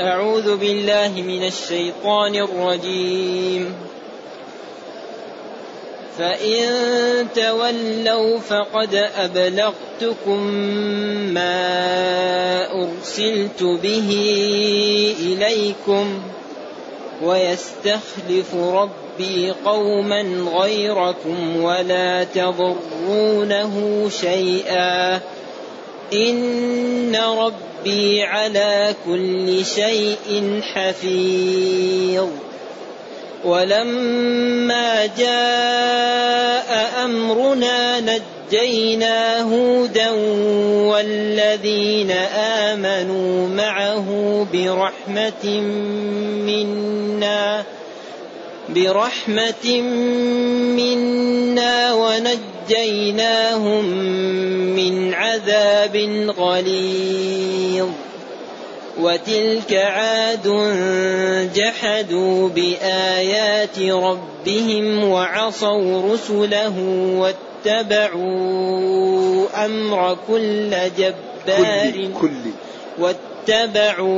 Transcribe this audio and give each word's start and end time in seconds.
أعوذ 0.00 0.56
بالله 0.56 1.08
من 1.08 1.46
الشيطان 1.46 2.34
الرجيم. 2.34 3.74
فإن 6.18 6.66
تولوا 7.34 8.38
فقد 8.38 8.94
أبلغتكم 9.16 10.40
ما 11.34 11.62
أرسلت 12.72 13.62
به 13.62 14.10
إليكم 15.20 16.22
ويستخلف 17.22 18.54
ربي 18.54 19.50
قوما 19.64 20.22
غيركم 20.60 21.62
ولا 21.62 22.24
تضرونه 22.24 24.06
شيئا. 24.20 25.20
إن 26.12 27.16
ربي 27.16 27.75
على 28.22 28.94
كل 29.06 29.64
شيء 29.64 30.60
حفيظ. 30.74 32.28
ولما 33.44 35.06
جاء 35.18 37.04
أمرنا 37.04 38.00
نجينا 38.00 39.42
هودا 39.42 40.10
والذين 40.90 42.10
آمنوا 42.70 43.48
معه 43.48 44.06
برحمة 44.52 45.60
منا 46.46 47.64
برحمة 48.68 49.80
منا 50.76 51.92
ونجيناهم 52.66 53.84
من 54.76 55.14
عذاب 55.14 55.96
غليظ 56.38 57.88
وتلك 59.00 59.72
عاد 59.72 60.48
جحدوا 61.54 62.48
بايات 62.48 63.78
ربهم 63.78 65.04
وعصوا 65.04 66.12
رسله 66.12 66.74
واتبعوا 67.66 68.26
أمر 69.64 70.18
كل 70.28 70.70
جبار 70.98 72.08
كل, 72.20 72.30
واتبعوا 73.48 74.08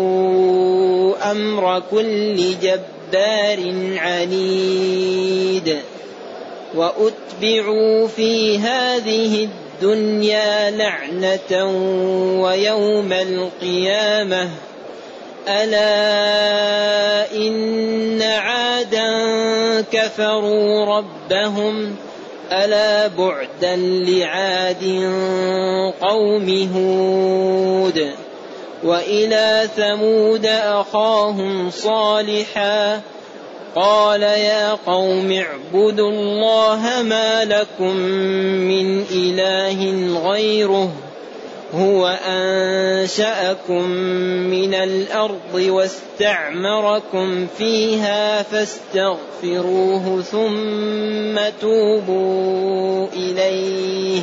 أمر 1.31 1.83
كل 1.91 2.55
جبار 2.63 3.61
عنيد 3.97 5.79
وأتبعوا 6.79 8.07
في 8.09 8.59
هذه 8.59 9.49
الدنيا 9.83 10.71
لعنة 10.71 11.65
ويوم 12.43 13.13
القيامة. 13.13 14.49
ألا 15.49 17.33
إن 17.35 18.23
عادا 18.23 19.11
كفروا 19.93 20.99
ربهم. 20.99 21.97
ألا 22.53 23.07
بعدا 23.07 23.77
لعاد 23.77 24.85
قوم 26.01 26.71
هود. 26.75 28.13
وإلى 28.85 29.69
ثمود 29.77 30.47
أخاهم 30.47 31.71
صالحا. 31.71 33.01
قال 33.75 34.23
يا 34.23 34.73
قوم 34.73 35.33
اعبدوا 35.33 36.11
الله 36.11 37.03
ما 37.03 37.45
لكم 37.45 37.97
من 38.67 39.05
إله 39.11 39.81
غيره 40.31 40.91
هو 41.75 42.19
أنشأكم 42.27 43.91
من 44.51 44.75
الأرض 44.75 45.55
واستعمركم 45.55 47.47
فيها 47.59 48.43
فاستغفروه 48.43 50.23
ثم 50.23 51.41
توبوا 51.61 53.07
إليه. 53.17 54.23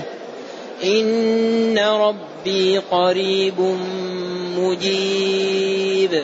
إن 0.83 1.79
ربي 1.79 2.77
قريب 2.77 3.77
مجيب. 4.57 6.23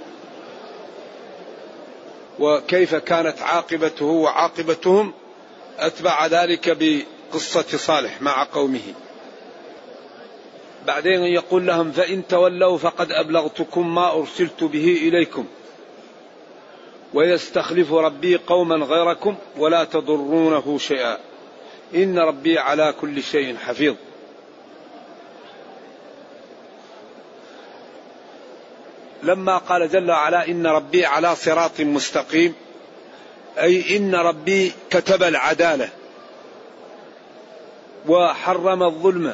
وكيف 2.39 2.95
كانت 2.95 3.41
عاقبته 3.41 4.05
وعاقبتهم 4.05 5.13
أتبع 5.79 6.25
ذلك 6.25 6.69
قصة 7.33 7.77
صالح 7.77 8.21
مع 8.21 8.43
قومه. 8.43 8.93
بعدين 10.87 11.23
يقول 11.23 11.67
لهم 11.67 11.91
فإن 11.91 12.27
تولوا 12.27 12.77
فقد 12.77 13.11
أبلغتكم 13.11 13.95
ما 13.95 14.13
أرسلت 14.13 14.63
به 14.63 14.99
إليكم 15.01 15.45
ويستخلف 17.13 17.93
ربي 17.93 18.35
قوما 18.35 18.75
غيركم 18.85 19.35
ولا 19.57 19.83
تضرونه 19.83 20.77
شيئا. 20.77 21.17
إن 21.95 22.19
ربي 22.19 22.59
على 22.59 22.93
كل 23.01 23.23
شيء 23.23 23.57
حفيظ. 23.57 23.95
لما 29.23 29.57
قال 29.57 29.89
جل 29.89 30.11
وعلا 30.11 30.47
إن 30.47 30.67
ربي 30.67 31.05
على 31.05 31.35
صراط 31.35 31.79
مستقيم 31.81 32.53
أي 33.59 33.97
إن 33.97 34.15
ربي 34.15 34.71
كتب 34.89 35.23
العدالة 35.23 35.89
وحرم 38.07 38.83
الظلم 38.83 39.33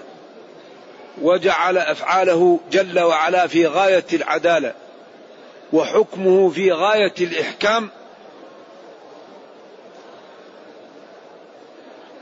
وجعل 1.21 1.77
أفعاله 1.77 2.59
جل 2.71 2.99
وعلا 2.99 3.47
في 3.47 3.67
غاية 3.67 4.05
العدالة 4.13 4.73
وحكمه 5.73 6.49
في 6.49 6.71
غاية 6.71 7.13
الإحكام. 7.21 7.89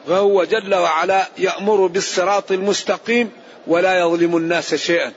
فهو 0.07 0.43
جل 0.43 0.75
وعلا 0.75 1.27
يأمر 1.37 1.87
بالصراط 1.87 2.51
المستقيم 2.51 3.31
ولا 3.67 3.99
يظلم 3.99 4.37
الناس 4.37 4.75
شيئا 4.75 5.13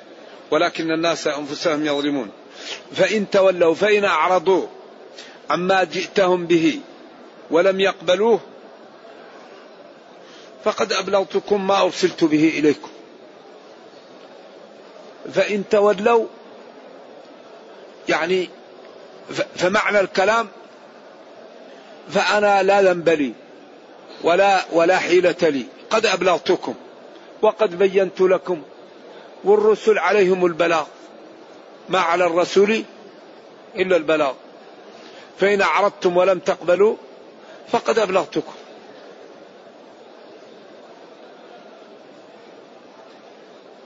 ولكن 0.50 0.90
الناس 0.90 1.26
أنفسهم 1.26 1.86
يظلمون. 1.86 2.30
فإن 2.92 3.30
تولوا 3.30 3.74
فإن 3.74 4.04
أعرضوا 4.04 4.66
عما 5.50 5.84
جئتهم 5.84 6.46
به 6.46 6.80
ولم 7.50 7.80
يقبلوه 7.80 8.40
فقد 10.64 10.92
أبلغتكم 10.92 11.66
ما 11.66 11.82
أرسلت 11.82 12.24
به 12.24 12.52
إليكم. 12.58 12.88
فإن 15.34 15.68
تولوا 15.70 16.26
يعني 18.08 18.48
فمعنى 19.56 20.00
الكلام 20.00 20.48
فأنا 22.10 22.62
لا 22.62 22.82
ذنب 22.82 23.08
لي 23.08 23.32
ولا 24.24 24.64
ولا 24.72 24.98
حيلة 24.98 25.36
لي. 25.42 25.64
قد 25.90 26.06
أبلغتكم 26.06 26.74
وقد 27.42 27.78
بينت 27.78 28.20
لكم 28.20 28.62
والرسل 29.44 29.98
عليهم 29.98 30.46
البلاغ. 30.46 30.84
ما 31.88 31.98
على 31.98 32.26
الرسول 32.26 32.82
إلا 33.76 33.96
البلاغ. 33.96 34.32
فإن 35.40 35.62
أعرضتم 35.62 36.16
ولم 36.16 36.38
تقبلوا 36.38 36.96
فقد 37.68 37.98
أبلغتكم. 37.98 38.52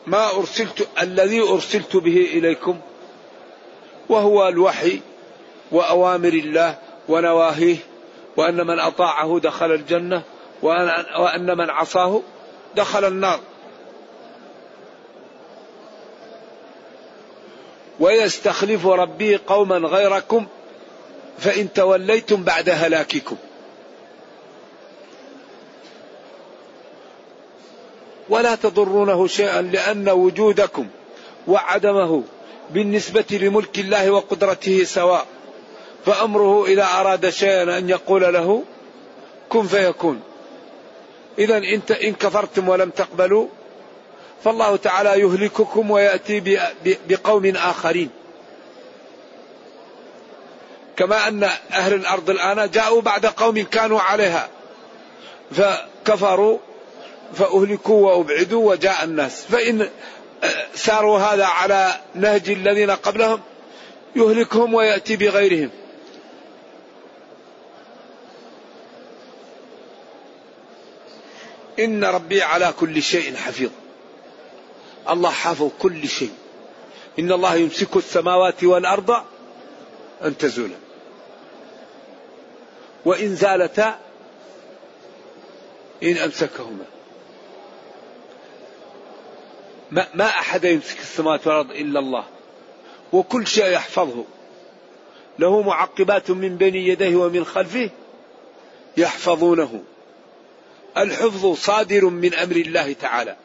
ما 0.07 0.37
أرسلت 0.37 0.89
الذي 1.03 1.41
أرسلت 1.41 1.97
به 1.97 2.17
إليكم 2.17 2.81
وهو 4.09 4.49
الوحي 4.49 5.01
وأوامر 5.73 6.29
الله 6.29 6.79
ونواهيه 7.09 7.77
وأن 8.37 8.67
من 8.67 8.79
أطاعه 8.81 9.41
دخل 9.43 9.73
الجنة 9.73 10.23
وأن 10.63 11.59
من 11.59 11.71
عصاه 11.71 12.23
دخل 12.77 13.05
النار. 13.05 13.41
ويستخلف 18.03 18.87
ربي 18.87 19.37
قوما 19.37 19.77
غيركم 19.77 20.47
فإن 21.39 21.73
توليتم 21.73 22.43
بعد 22.45 22.69
هلاككم. 22.69 23.37
ولا 28.29 28.55
تضرونه 28.55 29.27
شيئا 29.27 29.63
لأن 29.63 30.09
وجودكم 30.09 30.87
وعدمه 31.49 32.23
بالنسبة 32.71 33.25
لملك 33.31 33.79
الله 33.79 34.11
وقدرته 34.11 34.85
سواء 34.85 35.27
فأمره 36.07 36.67
إذا 36.67 36.85
أراد 36.85 37.31
شيئا 37.31 37.79
أن 37.79 37.89
يقول 37.89 38.23
له 38.35 38.63
كن 39.49 39.67
فيكون. 39.67 40.21
إذا 41.39 41.57
إن 42.03 42.13
كفرتم 42.13 42.69
ولم 42.69 42.91
تقبلوا 42.91 43.47
فالله 44.45 44.77
تعالى 44.77 45.21
يهلككم 45.21 45.91
ويأتي 45.91 46.59
بقوم 46.85 47.47
آخرين. 47.57 48.11
كما 50.97 51.29
أن 51.29 51.45
أهل 51.73 51.95
الأرض 51.95 52.31
الآن 52.31 52.71
جاءوا 52.71 53.01
بعد 53.01 53.27
قوم 53.27 53.63
كانوا 53.65 54.01
عليها. 54.01 54.49
فكفروا 55.53 56.59
فأهلكوا 57.35 58.11
وأبعدوا 58.11 58.71
وجاء 58.71 59.05
الناس. 59.05 59.45
فإن 59.45 59.89
ساروا 60.75 61.19
هذا 61.19 61.45
على 61.45 61.95
نهج 62.15 62.51
الذين 62.51 62.91
قبلهم 62.91 63.41
يهلكهم 64.17 64.75
ويأتي 64.75 65.17
بغيرهم. 65.17 65.71
إن 71.79 72.05
ربي 72.05 72.43
على 72.43 72.73
كل 72.81 73.03
شيء 73.03 73.37
حفيظ. 73.37 73.71
الله 75.11 75.31
حافظ 75.31 75.71
كل 75.79 76.09
شيء. 76.09 76.33
إن 77.19 77.33
الله 77.33 77.55
يمسك 77.55 77.97
السماوات 77.97 78.65
والأرض 78.65 79.11
أن 80.25 80.39
تزولا. 80.39 80.77
وإن 83.05 83.37
زالتا 83.37 83.99
إن 86.03 86.17
أمسكهما. 86.17 86.85
ما, 89.91 90.07
ما 90.15 90.25
أحد 90.25 90.65
يمسك 90.65 91.01
السماوات 91.01 91.47
والأرض 91.47 91.71
إلا 91.71 91.99
الله. 92.01 92.25
وكل 93.13 93.47
شيء 93.47 93.67
يحفظه. 93.67 94.25
له 95.39 95.63
معقبات 95.63 96.31
من 96.31 96.57
بين 96.57 96.75
يديه 96.75 97.17
ومن 97.17 97.45
خلفه 97.45 97.91
يحفظونه. 98.97 99.83
الحفظ 100.97 101.55
صادر 101.57 102.05
من 102.05 102.35
أمر 102.35 102.57
الله 102.57 102.93
تعالى. 102.93 103.37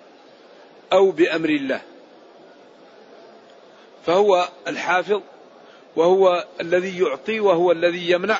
أو 0.94 1.12
بأمر 1.12 1.50
الله. 1.50 1.82
فهو 4.06 4.50
الحافظ 4.68 5.22
وهو 5.96 6.46
الذي 6.62 7.00
يعطي 7.00 7.40
وهو 7.40 7.72
الذي 7.72 8.12
يمنع 8.12 8.40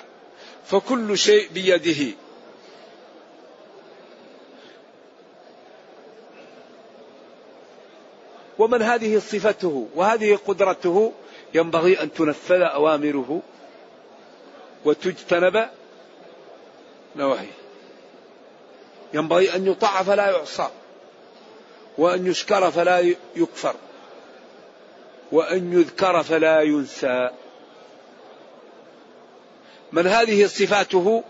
فكل 0.66 1.18
شيء 1.18 1.50
بيده. 1.54 2.14
ومن 8.60 8.82
هذه 8.82 9.20
صفته 9.20 9.88
وهذه 9.96 10.40
قدرته 10.48 11.14
ينبغي 11.54 12.02
أن 12.02 12.14
تنفذ 12.14 12.62
أوامره 12.62 13.42
وتجتنب 14.86 15.70
نواهيه. 17.16 17.58
ينبغي 19.14 19.56
أن 19.56 19.68
يطاع 19.68 20.04
فلا 20.04 20.32
يعصى. 20.32 20.70
وأن 21.98 22.28
يشكر 22.28 22.72
فلا 22.72 23.14
يكفر 23.36 23.76
وأن 25.32 25.74
يذكر 25.74 26.24
فلا 26.24 26.62
ينسى. 26.62 27.30
من 29.92 30.08
هذه 30.08 30.46
صفاته 30.46 31.24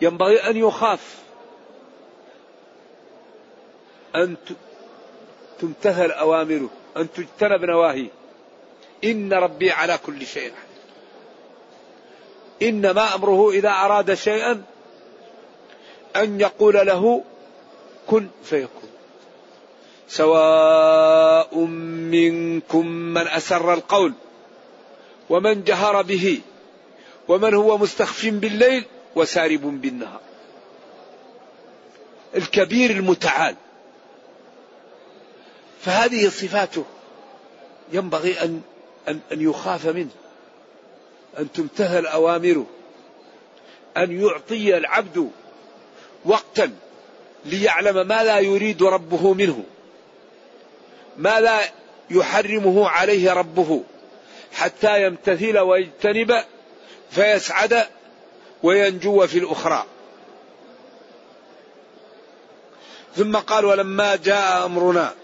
ينبغي 0.00 0.36
أن 0.50 0.56
يخاف 0.56 1.18
أن 4.16 4.36
تمتثل 5.60 6.10
أوامره 6.10 6.70
أن 6.96 7.12
تجتنب 7.12 7.64
نواهيه 7.64 8.08
إن 9.04 9.32
ربي 9.32 9.70
على 9.70 9.98
كل 10.06 10.26
شيء 10.26 10.52
إنما 12.62 13.14
أمره 13.14 13.50
إذا 13.50 13.70
أراد 13.70 14.14
شيئا 14.14 14.62
أن 16.16 16.40
يقول 16.40 16.74
له 16.74 17.24
كن 18.06 18.28
فيكون. 18.44 18.87
سواء 20.08 21.58
منكم 22.10 22.86
من 22.86 23.28
أسر 23.28 23.74
القول 23.74 24.12
ومن 25.30 25.64
جهر 25.64 26.02
به 26.02 26.40
ومن 27.28 27.54
هو 27.54 27.78
مستخف 27.78 28.26
بالليل 28.26 28.84
وسارب 29.16 29.80
بالنهار. 29.80 30.20
الكبير 32.36 32.90
المتعال. 32.90 33.54
فهذه 35.80 36.28
صفاته 36.28 36.84
ينبغي 37.92 38.40
أن 38.42 38.60
أن 39.08 39.20
أن 39.32 39.40
يخاف 39.40 39.86
منه 39.86 40.10
أن 41.38 41.52
تمتثل 41.52 42.06
أوامره 42.06 42.66
أن 43.96 44.20
يعطي 44.20 44.76
العبد 44.76 45.30
وقتا 46.24 46.72
ليعلم 47.44 48.08
ما 48.08 48.24
لا 48.24 48.38
يريد 48.38 48.82
ربه 48.82 49.34
منه. 49.34 49.64
ما 51.18 51.40
لا 51.40 51.60
يحرمه 52.10 52.88
عليه 52.88 53.32
ربه 53.32 53.82
حتى 54.52 55.02
يمتثل 55.02 55.58
ويجتنب 55.58 56.44
فيسعد 57.10 57.86
وينجو 58.62 59.26
في 59.26 59.38
الأخرى. 59.38 59.84
ثم 63.16 63.36
قال 63.36 63.64
ولما 63.64 64.16
جاء 64.16 64.66
أمرنا 64.66 65.14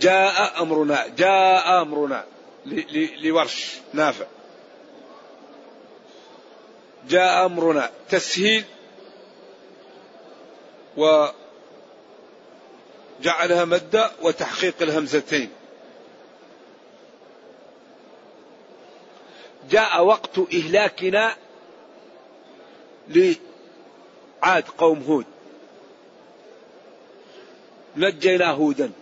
جاء 0.00 0.62
أمرنا 0.62 1.06
جاء 1.16 1.82
أمرنا 1.82 2.24
لورش 3.22 3.74
نافع. 3.92 4.26
جاء 7.08 7.46
أمرنا 7.46 7.90
تسهيل 8.10 8.64
وجعلها 13.24 13.64
مدة 13.64 14.10
وتحقيق 14.22 14.74
الهمزتين. 14.82 15.50
جاء 19.70 20.04
وقت 20.04 20.38
إهلاكنا 20.38 21.36
لعاد 23.08 24.64
قوم 24.78 25.02
هود. 25.02 25.24
نجينا 27.96 28.50
هودا. 28.50 28.92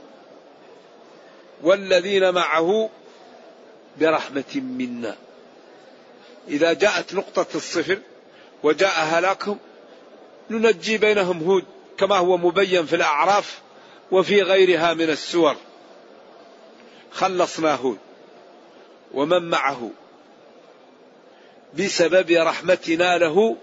والذين 1.63 2.35
معه 2.35 2.91
برحمة 4.01 4.55
منا. 4.55 5.17
إذا 6.49 6.73
جاءت 6.73 7.15
نقطة 7.15 7.47
الصفر 7.55 7.99
وجاء 8.63 9.05
هلاكهم 9.05 9.59
ننجي 10.51 10.99
بينهم 10.99 11.43
هود 11.43 11.65
كما 11.99 12.17
هو 12.17 12.37
مبين 12.37 12.87
في 12.87 12.97
الأعراف 12.97 13.62
وفي 14.13 14.43
غيرها 14.43 14.95
من 14.95 15.11
السور. 15.11 15.57
خلصنا 17.13 17.75
هود 17.75 17.99
ومن 19.15 19.43
معه. 19.51 19.91
بسبب 21.79 22.31
رحمتنا 22.31 23.19
له 23.19 23.57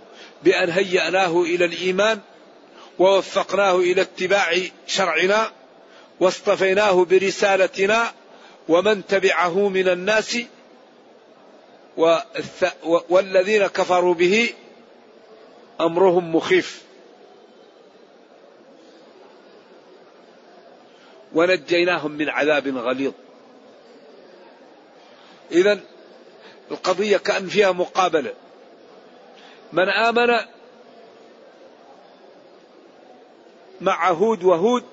بأن 0.43 0.69
هيأناه 0.69 1.41
إلى 1.41 1.65
الإيمان 1.65 2.19
ووفقناه 2.99 3.75
إلى 3.75 4.01
اتباع 4.01 4.57
شرعنا 4.87 5.51
واصطفيناه 6.19 7.05
برسالتنا 7.05 8.13
ومن 8.69 9.05
تبعه 9.07 9.69
من 9.69 9.89
الناس 9.89 10.37
والذين 13.09 13.67
كفروا 13.67 14.13
به 14.13 14.53
أمرهم 15.81 16.35
مخيف. 16.35 16.88
ونجيناهم 21.33 22.11
من 22.11 22.29
عذاب 22.29 22.77
غليظ. 22.77 23.11
اذا 25.51 25.79
القضية 26.71 27.17
كأن 27.17 27.47
فيها 27.47 27.71
مقابلة. 27.71 28.33
من 29.73 29.89
آمن 29.89 30.45
مع 33.81 34.11
هود 34.11 34.43
وهود 34.43 34.83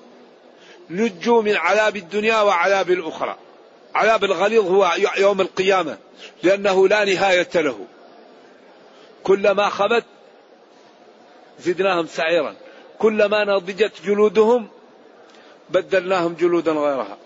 نجوا 0.89 1.41
من 1.41 1.55
عذاب 1.55 1.95
الدنيا 1.95 2.41
وعذاب 2.41 2.91
الأخرى. 2.91 3.35
عذاب 3.95 4.23
الغليظ 4.23 4.65
هو 4.65 4.91
يوم 5.17 5.41
القيامة 5.41 5.97
لأنه 6.43 6.87
لا 6.87 7.05
نهاية 7.05 7.49
له. 7.55 7.85
كلما 9.23 9.69
خبت 9.69 10.05
زدناهم 11.59 12.07
سعيرا. 12.07 12.55
كلما 12.99 13.43
نضجت 13.45 13.91
جلودهم 14.05 14.67
بدلناهم 15.69 16.33
جلودا 16.33 16.71
غيرها. 16.71 17.17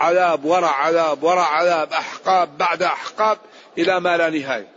عذاب 0.00 0.44
وراء 0.44 0.70
عذاب 0.72 1.22
وراء 1.22 1.44
عذاب 1.44 1.92
أحقاب 1.92 2.58
بعد 2.58 2.82
أحقاب 2.82 3.38
إلى 3.78 4.00
ما 4.00 4.16
لا 4.16 4.30
نهاية. 4.30 4.68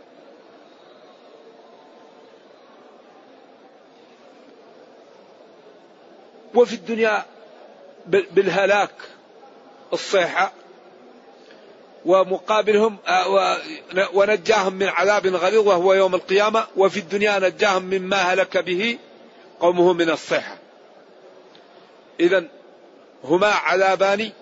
وفي 6.54 6.74
الدنيا 6.74 7.24
بالهلاك 8.06 8.94
الصيحة 9.92 10.52
ومقابلهم 12.04 12.98
ونجاهم 14.14 14.74
من 14.74 14.88
عذاب 14.88 15.26
غليظ 15.26 15.68
وهو 15.68 15.94
يوم 15.94 16.14
القيامة 16.14 16.66
وفي 16.76 17.00
الدنيا 17.00 17.38
نجاهم 17.38 17.82
مما 17.82 18.16
هلك 18.16 18.58
به 18.58 18.98
قومه 19.60 19.92
من 19.92 20.10
الصيحة. 20.10 20.61
إذا 22.22 22.48
هما 23.24 23.46
عذابان 23.46 24.32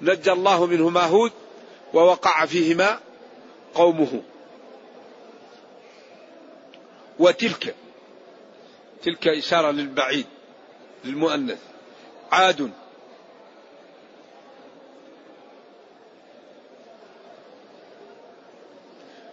نجى 0.00 0.32
الله 0.32 0.66
منهما 0.66 1.00
هود 1.00 1.32
ووقع 1.94 2.46
فيهما 2.46 3.00
قومه. 3.74 4.22
وتلك 7.18 7.74
تلك 9.02 9.28
إشارة 9.28 9.70
للبعيد 9.70 10.26
للمؤنث. 11.04 11.58
عاد 12.32 12.70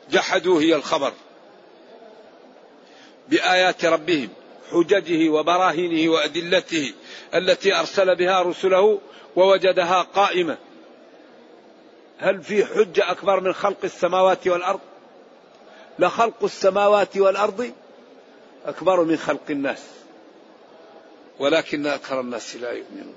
جحدوا 0.10 0.62
هي 0.62 0.76
الخبر 0.76 1.14
بآيات 3.30 3.86
ربهم 3.86 4.30
حججه 4.72 5.30
وبراهينه 5.30 6.12
وأدلته 6.12 6.94
التي 7.36 7.80
أرسل 7.80 8.16
بها 8.16 8.42
رسله 8.42 9.00
ووجدها 9.36 10.02
قائمة. 10.02 10.58
هل 12.18 12.44
في 12.44 12.66
حجة 12.66 13.12
أكبر 13.12 13.40
من 13.40 13.54
خلق 13.54 13.78
السماوات 13.84 14.48
والأرض؟ 14.48 14.80
لخلق 16.00 16.44
السماوات 16.44 17.18
والأرض 17.18 17.72
أكبر 18.66 19.04
من 19.04 19.18
خلق 19.18 19.42
الناس 19.50 19.84
ولكن 21.40 21.88
أكثر 21.88 22.20
الناس 22.20 22.56
لا 22.56 22.72
يؤمنون. 22.72 23.16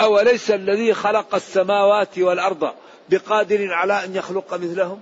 أوليس 0.00 0.50
الذي 0.50 0.94
خلق 0.94 1.34
السماوات 1.34 2.18
والأرض 2.18 2.74
بقادر 3.08 3.72
على 3.72 4.04
أن 4.04 4.16
يخلق 4.16 4.54
مثلهم؟ 4.54 5.00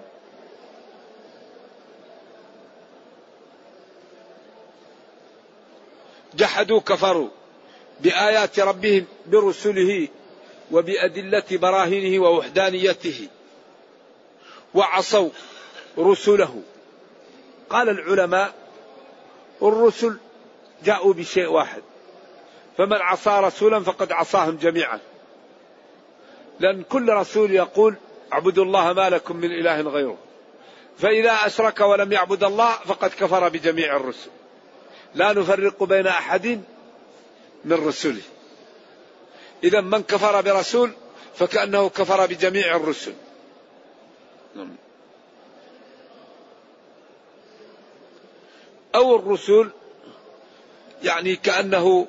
جحدوا 6.35 6.81
كفروا 6.81 7.29
بآيات 8.01 8.61
ربهم 8.61 9.05
برسله 9.27 10.09
وبأدلة 10.73 11.45
براهينه 11.51 12.23
ووحدانيته 12.23 13.29
وعصوا 14.75 15.31
رسله. 15.99 16.63
قال 17.71 17.89
العلماء 17.89 18.55
الرسل 19.63 20.17
جاءوا 20.85 21.15
بشيء 21.15 21.47
واحد 21.47 21.83
فمن 22.79 22.97
عصى 22.97 23.41
رسولا 23.43 23.81
فقد 23.81 24.13
عصاهم 24.13 24.57
جميعا. 24.57 24.99
لأن 26.61 26.83
كل 26.83 27.09
رسول 27.09 27.51
يقول 27.51 27.95
اعبدوا 28.33 28.65
الله 28.65 28.93
ما 28.93 29.11
لكم 29.11 29.37
من 29.37 29.53
إله 29.53 29.81
غيره 29.81 30.19
فإذا 30.99 31.33
أشرك 31.33 31.81
ولم 31.81 32.13
يعبد 32.13 32.45
الله 32.45 32.71
فقد 32.71 33.11
كفر 33.11 33.49
بجميع 33.49 33.97
الرسل. 33.97 34.31
لا 35.15 35.33
نفرق 35.33 35.83
بين 35.83 36.07
أحد 36.07 36.47
من 37.65 37.87
رسله. 37.87 38.23
إذا 39.65 39.81
من 39.81 40.03
كفر 40.03 40.41
برسول 40.41 40.93
فكأنه 41.35 41.89
كفر 41.89 42.27
بجميع 42.27 42.77
الرسل. 42.77 43.15
أو 48.95 49.17
الرسل 49.17 49.71
يعني 51.03 51.37
كأنه 51.37 52.09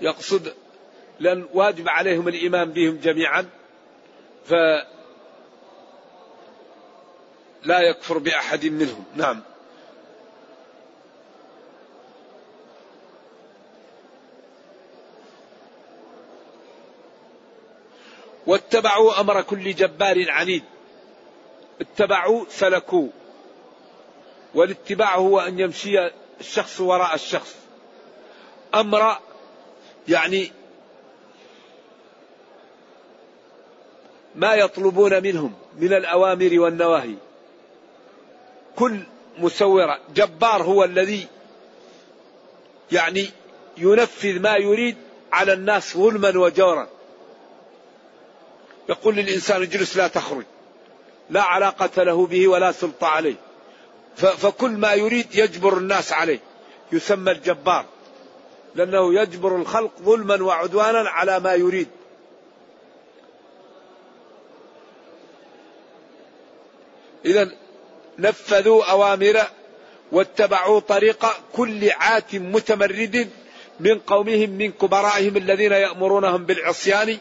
يقصد 0.00 0.54
لأن 1.20 1.46
واجب 1.54 1.88
عليهم 1.88 2.28
الإيمان 2.28 2.72
بهم 2.72 2.96
جميعا 2.96 3.46
ف 4.46 4.52
لا 7.64 7.80
يكفر 7.80 8.18
بأحد 8.18 8.66
منهم. 8.66 9.04
نعم. 9.16 9.42
واتبعوا 18.46 19.20
أمر 19.20 19.42
كل 19.42 19.74
جبار 19.74 20.30
عنيد. 20.30 20.64
اتبعوا 21.80 22.44
سلكوا. 22.48 23.08
والاتباع 24.54 25.16
هو 25.16 25.40
أن 25.40 25.58
يمشي 25.60 26.10
الشخص 26.40 26.80
وراء 26.80 27.14
الشخص. 27.14 27.56
أمر 28.74 29.18
يعني 30.08 30.52
ما 34.34 34.54
يطلبون 34.54 35.22
منهم 35.22 35.54
من 35.76 35.92
الأوامر 35.92 36.60
والنواهي. 36.60 37.14
كل 38.76 39.00
مسور 39.38 39.98
جبار 40.14 40.62
هو 40.62 40.84
الذي 40.84 41.26
يعني 42.92 43.30
ينفذ 43.76 44.40
ما 44.40 44.56
يريد 44.56 44.96
على 45.32 45.52
الناس 45.52 45.96
ظلما 45.96 46.38
وجورا. 46.38 46.88
يقول 48.88 49.14
للإنسان 49.14 49.62
اجلس 49.62 49.96
لا 49.96 50.08
تخرج. 50.08 50.44
لا 51.30 51.42
علاقة 51.42 52.02
له 52.02 52.26
به 52.26 52.48
ولا 52.48 52.72
سلطة 52.72 53.06
عليه. 53.06 53.34
فكل 54.16 54.70
ما 54.70 54.92
يريد 54.92 55.34
يجبر 55.34 55.78
الناس 55.78 56.12
عليه. 56.12 56.38
يسمى 56.92 57.32
الجبار. 57.32 57.84
لأنه 58.74 59.14
يجبر 59.14 59.56
الخلق 59.56 59.90
ظلما 60.02 60.42
وعدوانا 60.42 61.08
على 61.10 61.40
ما 61.40 61.54
يريد. 61.54 61.88
إذا 67.24 67.50
نفذوا 68.18 68.84
أوامر 68.90 69.42
واتبعوا 70.12 70.80
طريق 70.80 71.26
كل 71.52 71.90
عات 71.90 72.34
متمرد 72.34 73.30
من 73.80 73.98
قومهم 73.98 74.50
من 74.50 74.72
كبرائهم 74.72 75.36
الذين 75.36 75.72
يأمرونهم 75.72 76.44
بالعصيان 76.44 77.18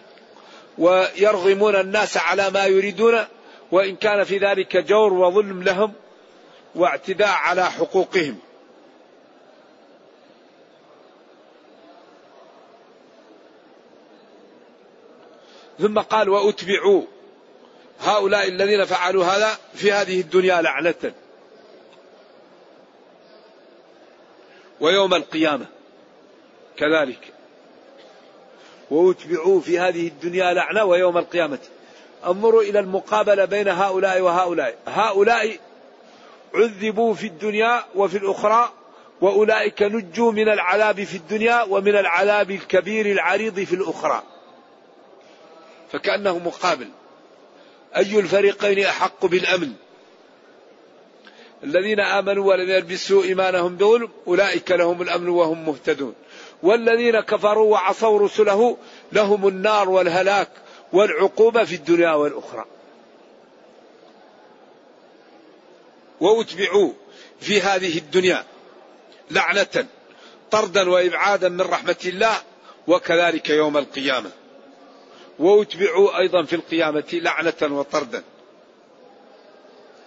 ويرغمون 0.77 1.75
الناس 1.75 2.17
على 2.17 2.49
ما 2.49 2.65
يريدون 2.65 3.25
وإن 3.71 3.95
كان 3.95 4.23
في 4.23 4.37
ذلك 4.37 4.77
جور 4.77 5.13
وظلم 5.13 5.63
لهم 5.63 5.93
واعتداء 6.75 7.29
على 7.29 7.71
حقوقهم. 7.71 8.39
ثم 15.79 15.99
قال 15.99 16.29
وأتبعوا 16.29 17.03
هؤلاء 17.99 18.47
الذين 18.47 18.85
فعلوا 18.85 19.25
هذا 19.25 19.57
في 19.73 19.91
هذه 19.91 20.21
الدنيا 20.21 20.61
لعنة. 20.61 21.13
ويوم 24.81 25.13
القيامة 25.13 25.65
كذلك. 26.77 27.33
وأتبعوا 28.93 29.61
في 29.61 29.79
هذه 29.79 30.07
الدنيا 30.07 30.53
لعنة 30.53 30.83
ويوم 30.83 31.17
القيامة. 31.17 31.59
انظروا 32.25 32.61
إلى 32.61 32.79
المقابلة 32.79 33.45
بين 33.45 33.67
هؤلاء 33.67 34.21
وهؤلاء. 34.21 34.77
هؤلاء 34.87 35.57
عذبوا 36.53 37.13
في 37.13 37.27
الدنيا 37.27 37.85
وفي 37.95 38.17
الأخرى 38.17 38.73
وأولئك 39.21 39.81
نجوا 39.81 40.31
من 40.31 40.49
العذاب 40.49 41.03
في 41.03 41.17
الدنيا 41.17 41.63
ومن 41.63 41.95
العذاب 41.95 42.51
الكبير 42.51 43.05
العريض 43.05 43.59
في 43.59 43.75
الأخرى. 43.75 44.23
فكأنه 45.91 46.37
مقابل. 46.39 46.89
أي 47.97 48.19
الفريقين 48.19 48.85
أحق 48.85 49.25
بالأمن؟ 49.25 49.73
الذين 51.63 51.99
آمنوا 51.99 52.45
ولم 52.45 52.69
يلبسوا 52.69 53.23
إيمانهم 53.23 53.75
بظلم 53.75 54.09
أولئك 54.27 54.71
لهم 54.71 55.01
الأمن 55.01 55.29
وهم 55.29 55.65
مهتدون. 55.65 56.13
والذين 56.63 57.19
كفروا 57.19 57.71
وعصوا 57.71 58.19
رسله 58.19 58.77
لهم 59.11 59.47
النار 59.47 59.89
والهلاك 59.89 60.49
والعقوبة 60.93 61.63
في 61.63 61.75
الدنيا 61.75 62.11
والأخرى. 62.11 62.65
وأتبعوا 66.19 66.93
في 67.39 67.61
هذه 67.61 67.97
الدنيا 67.97 68.45
لعنة 69.31 69.87
طردا 70.51 70.89
وإبعادا 70.89 71.49
من 71.49 71.61
رحمة 71.61 71.95
الله 72.05 72.35
وكذلك 72.87 73.49
يوم 73.49 73.77
القيامة. 73.77 74.31
وأتبعوا 75.39 76.19
أيضا 76.19 76.43
في 76.43 76.55
القيامة 76.55 77.03
لعنة 77.13 77.53
وطردا. 77.61 78.23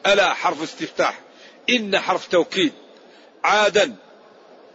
ألا 0.06 0.34
حرف 0.34 0.62
استفتاح 0.62 1.20
إن 1.70 1.98
حرف 1.98 2.26
توكيد 2.26 2.72
عادا 3.44 3.94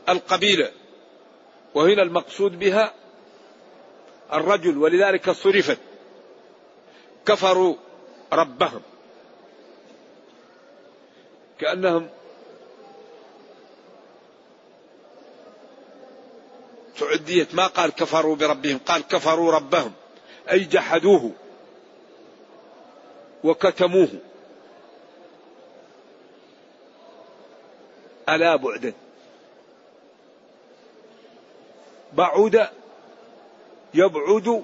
القبيلة 0.09 0.71
وهنا 1.75 2.01
المقصود 2.01 2.59
بها 2.59 2.93
الرجل 4.33 4.77
ولذلك 4.77 5.31
صرفت. 5.31 5.77
كفروا 7.25 7.75
ربهم. 8.33 8.81
كأنهم 11.59 12.09
تعديت 16.99 17.55
ما 17.55 17.67
قال 17.67 17.91
كفروا 17.91 18.35
بربهم 18.35 18.77
قال 18.77 19.07
كفروا 19.07 19.51
ربهم. 19.51 19.93
أي 20.51 20.59
جحدوه 20.59 21.31
وكتموه. 23.43 24.09
ألا 28.29 28.55
بعدا. 28.55 28.93
بعد 32.13 32.69
يبعد 33.93 34.63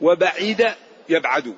وبعيد 0.00 0.66
يبعد. 1.08 1.54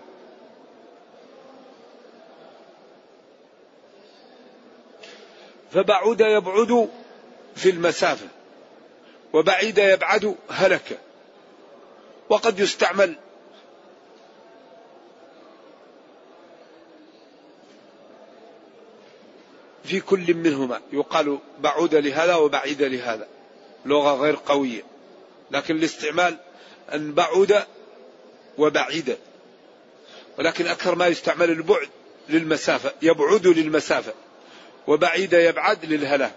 فبعد 5.72 6.20
يبعد 6.20 6.88
في 7.56 7.70
المسافة 7.70 8.28
وبعيد 9.32 9.78
يبعد 9.78 10.36
هلك. 10.50 10.98
وقد 12.28 12.60
يستعمل 12.60 13.16
في 19.84 20.00
كل 20.00 20.34
منهما 20.34 20.80
يقال 20.92 21.38
بعود 21.60 21.94
لهذا 21.94 22.34
وبعيد 22.34 22.82
لهذا. 22.82 23.28
لغة 23.86 24.14
غير 24.14 24.36
قوية. 24.46 24.82
لكن 25.50 25.76
الاستعمال 25.76 26.36
أن 26.94 27.12
بعد 27.12 27.64
وبعيد. 28.58 29.18
ولكن 30.38 30.66
أكثر 30.66 30.94
ما 30.94 31.06
يستعمل 31.06 31.50
البعد 31.50 31.88
للمسافة 32.28 32.92
يبعد 33.02 33.46
للمسافة. 33.46 34.14
وبعيد 34.86 35.32
يبعد 35.32 35.84
للهلاك. 35.84 36.34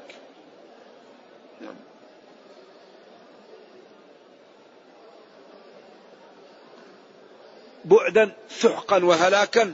بعدا 7.85 8.31
سحقا 8.50 9.05
وهلاكا 9.05 9.73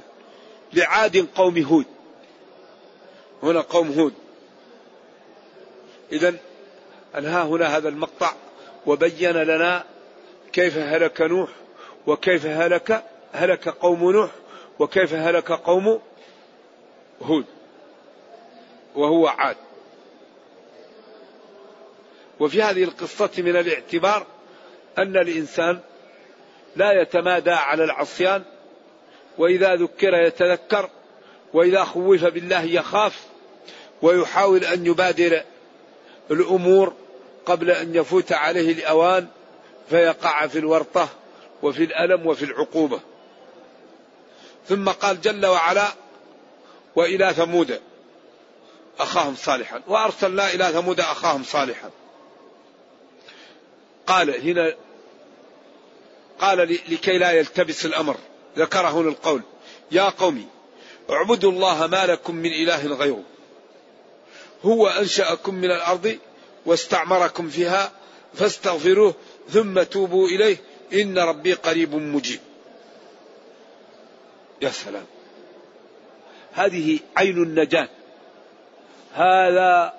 لعاد 0.74 1.28
قوم 1.36 1.58
هود. 1.58 1.86
هنا 3.44 3.62
قوم 3.62 3.92
هود. 4.00 4.14
إذا 6.12 6.36
أنهى 7.18 7.42
هنا 7.42 7.78
هذا 7.78 7.90
المقطع 7.90 8.34
وبين 8.86 9.32
لنا 9.32 9.84
كيف 10.54 10.78
هلك 10.78 11.22
نوح 11.22 11.50
وكيف 12.08 12.46
هلك 12.46 13.04
هلك 13.34 13.70
قوم 13.70 14.12
نوح 14.12 14.30
وكيف 14.80 15.14
هلك 15.14 15.52
قوم 15.52 16.02
هود 17.22 17.46
وهو 18.96 19.28
عاد. 19.28 19.56
وفي 22.40 22.62
هذه 22.64 22.84
القصة 22.84 23.30
من 23.38 23.56
الاعتبار 23.56 24.26
أن 24.98 25.18
الإنسان 25.18 25.80
لا 26.76 27.02
يتمادى 27.02 27.52
على 27.52 27.84
العصيان 27.84 28.44
وإذا 29.38 29.76
ذكر 29.76 30.14
يتذكر 30.14 30.90
وإذا 31.54 31.84
خوف 31.84 32.26
بالله 32.26 32.64
يخاف 32.64 33.26
ويحاول 34.02 34.64
أن 34.64 34.86
يبادر 34.86 35.42
الأمور 36.32 36.94
قبل 37.46 37.72
أن 37.72 37.96
يفوت 37.96 38.32
عليه 38.32 38.72
الأوان 38.72 39.28
فيقع 39.90 40.48
في 40.48 40.60
الورطة 40.60 41.10
وفي 41.64 41.84
الألم 41.84 42.28
وفي 42.28 42.46
العقوبة. 42.46 43.00
ثم 44.68 44.90
قال 44.90 45.22
جل 45.22 45.46
وعلا 45.46 45.88
وإلى 46.96 47.34
ثمود. 47.34 47.82
أخاهم 49.00 49.36
صالحا. 49.36 49.82
وأرسلنا 49.88 50.54
إلى 50.54 50.66
ثمود 50.66 51.00
أخاهم 51.00 51.44
صالحا. 51.44 51.90
قال 54.08 54.50
هنا 54.50 54.76
قال 56.40 56.80
لكي 56.90 57.18
لا 57.18 57.32
يلتبس 57.32 57.86
الأمر. 57.86 58.18
ذكر 58.58 58.88
هنا 58.88 59.10
القول 59.10 59.42
يا 59.92 60.10
قومي 60.10 60.48
اعبدوا 61.10 61.52
الله 61.52 61.88
ما 61.88 62.06
لكم 62.06 62.36
من 62.36 62.52
إله 62.52 62.88
غيره. 62.88 63.24
هو 64.66 64.88
أنشأكم 64.88 65.56
من 65.56 65.72
الأرض 65.72 66.18
واستعمركم 66.70 67.50
فيها 67.50 67.92
فاستغفروه 68.34 69.14
ثم 69.50 69.84
توبوا 69.84 70.28
إليه. 70.28 70.58
إن 70.94 71.20
ربي 71.20 71.54
قريب 71.54 71.96
مجيب. 71.96 72.40
يا 74.62 74.70
سلام. 74.70 75.06
هذه 76.54 77.00
عين 77.18 77.44
النجاة. 77.44 77.90
هذا 79.14 79.94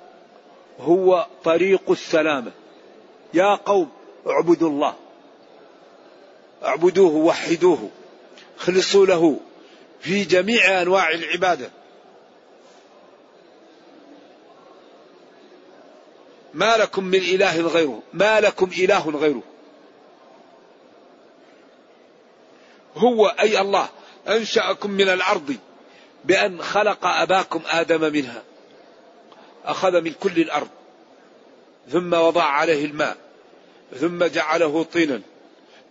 هو 0.81 1.27
طريق 1.45 1.91
السلامة. 1.91 2.53
يا 3.35 3.55
قوم 3.55 3.91
اعبدوا 4.27 4.69
الله. 4.69 4.95
اعبدوه 6.65 7.15
وحدوه. 7.17 7.91
خلصوا 8.59 9.07
له. 9.07 9.41
في 10.01 10.25
جميع 10.25 10.83
أنواع 10.83 11.11
العبادة. 11.11 11.71
ما 16.55 16.77
لكم 16.77 17.05
من 17.05 17.19
إله 17.19 17.61
غيره 17.61 18.03
ما 18.13 18.41
لكم 18.41 18.71
إله 18.79 19.11
غيره. 19.11 19.43
هو 22.97 23.27
أي 23.27 23.61
الله 23.61 23.89
أنشأكم 24.29 24.91
من 24.91 25.09
الأرض 25.09 25.57
بأن 26.25 26.63
خلق 26.63 27.07
أباكم 27.07 27.63
آدم 27.67 28.13
منها. 28.13 28.43
أخذ 29.65 30.01
من 30.01 30.13
كل 30.13 30.41
الأرض 30.41 30.69
ثم 31.93 32.13
وضع 32.13 32.45
عليه 32.45 32.85
الماء 32.85 33.17
ثم 34.01 34.25
جعله 34.25 34.83
طينا 34.93 35.21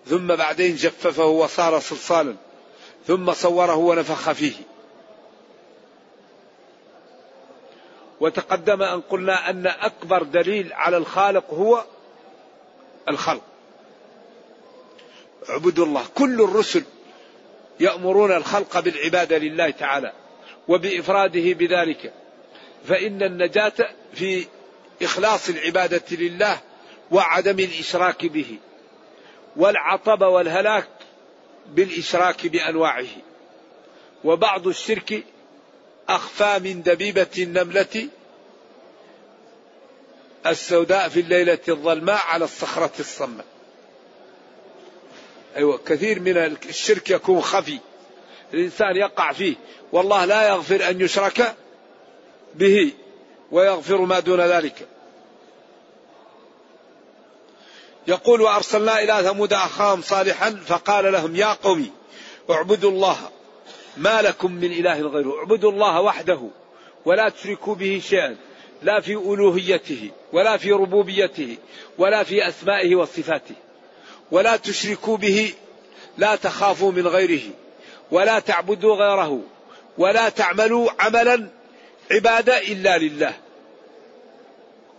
ثم 0.07 0.27
بعدين 0.27 0.75
جففه 0.75 1.25
وصار 1.25 1.79
صلصالا 1.79 2.35
ثم 3.07 3.33
صوره 3.33 3.75
ونفخ 3.75 4.31
فيه. 4.31 4.53
وتقدم 8.19 8.81
أن 8.81 9.01
قلنا 9.01 9.49
أن 9.49 9.67
أكبر 9.67 10.23
دليل 10.23 10.73
على 10.73 10.97
الخالق 10.97 11.53
هو 11.53 11.85
الخلق. 13.09 13.41
اعبدوا 15.49 15.85
الله. 15.85 16.05
كل 16.15 16.41
الرسل 16.41 16.83
يأمرون 17.79 18.31
الخلق 18.31 18.79
بالعبادة 18.79 19.37
لله 19.37 19.69
تعالى 19.69 20.13
وبإفراده 20.67 21.53
بذلك. 21.53 22.13
فإن 22.87 23.23
النجاة 23.23 23.73
في 24.13 24.45
إخلاص 25.01 25.49
العبادة 25.49 26.05
لله 26.11 26.59
وعدم 27.11 27.59
الإشراك 27.59 28.25
به 28.25 28.57
والعطب 29.55 30.21
والهلاك 30.21 30.89
بالإشراك 31.67 32.47
بأنواعه. 32.47 33.07
وبعض 34.23 34.67
الشرك 34.67 35.23
أخفى 36.09 36.59
من 36.59 36.81
دبيبة 36.81 37.27
النملة 37.37 38.07
السوداء 40.47 41.09
في 41.09 41.19
الليلة 41.19 41.59
الظلماء 41.69 42.21
على 42.25 42.45
الصخرة 42.45 42.91
الصماء. 42.99 43.45
أيوه 45.55 45.79
كثير 45.85 46.19
من 46.19 46.37
الشرك 46.37 47.09
يكون 47.09 47.41
خفي. 47.41 47.79
الإنسان 48.53 48.95
يقع 48.95 49.31
فيه. 49.31 49.55
والله 49.91 50.25
لا 50.25 50.47
يغفر 50.47 50.89
أن 50.89 51.01
يشرك 51.01 51.55
به 52.55 52.93
ويغفر 53.51 53.97
ما 53.97 54.19
دون 54.19 54.41
ذلك. 54.41 54.87
يقول 58.07 58.41
وأرسلنا 58.41 59.03
إلى 59.03 59.23
ثمود 59.23 59.53
أخاهم 59.53 60.01
صالحا 60.01 60.63
فقال 60.67 61.11
لهم 61.11 61.35
يا 61.35 61.53
قوم 61.53 61.91
اعبدوا 62.49 62.91
الله 62.91 63.17
ما 63.97 64.21
لكم 64.21 64.51
من 64.51 64.71
إله 64.71 65.01
غيره. 65.01 65.37
اعبدوا 65.39 65.71
الله 65.71 66.01
وحده 66.01 66.41
ولا 67.05 67.29
تشركوا 67.29 67.75
به 67.75 68.01
شيئا. 68.03 68.35
لا 68.83 68.99
في 68.99 69.13
ألوهيته 69.13 70.11
ولا 70.33 70.57
في 70.57 70.71
ربوبيته 70.71 71.57
ولا 71.97 72.23
في 72.23 72.47
أسمائه 72.47 72.95
وصفاته 72.95 73.55
ولا 74.31 74.55
تشركوا 74.55 75.17
به. 75.17 75.53
لا 76.17 76.35
تخافوا 76.35 76.91
من 76.91 77.07
غيره 77.07 77.51
ولا 78.11 78.39
تعبدوا 78.39 78.95
غيره 78.95 79.41
ولا 79.97 80.29
تعملوا 80.29 80.89
عملا 80.99 81.47
عبادة 82.11 82.57
إلا 82.57 82.97
لله. 82.97 83.33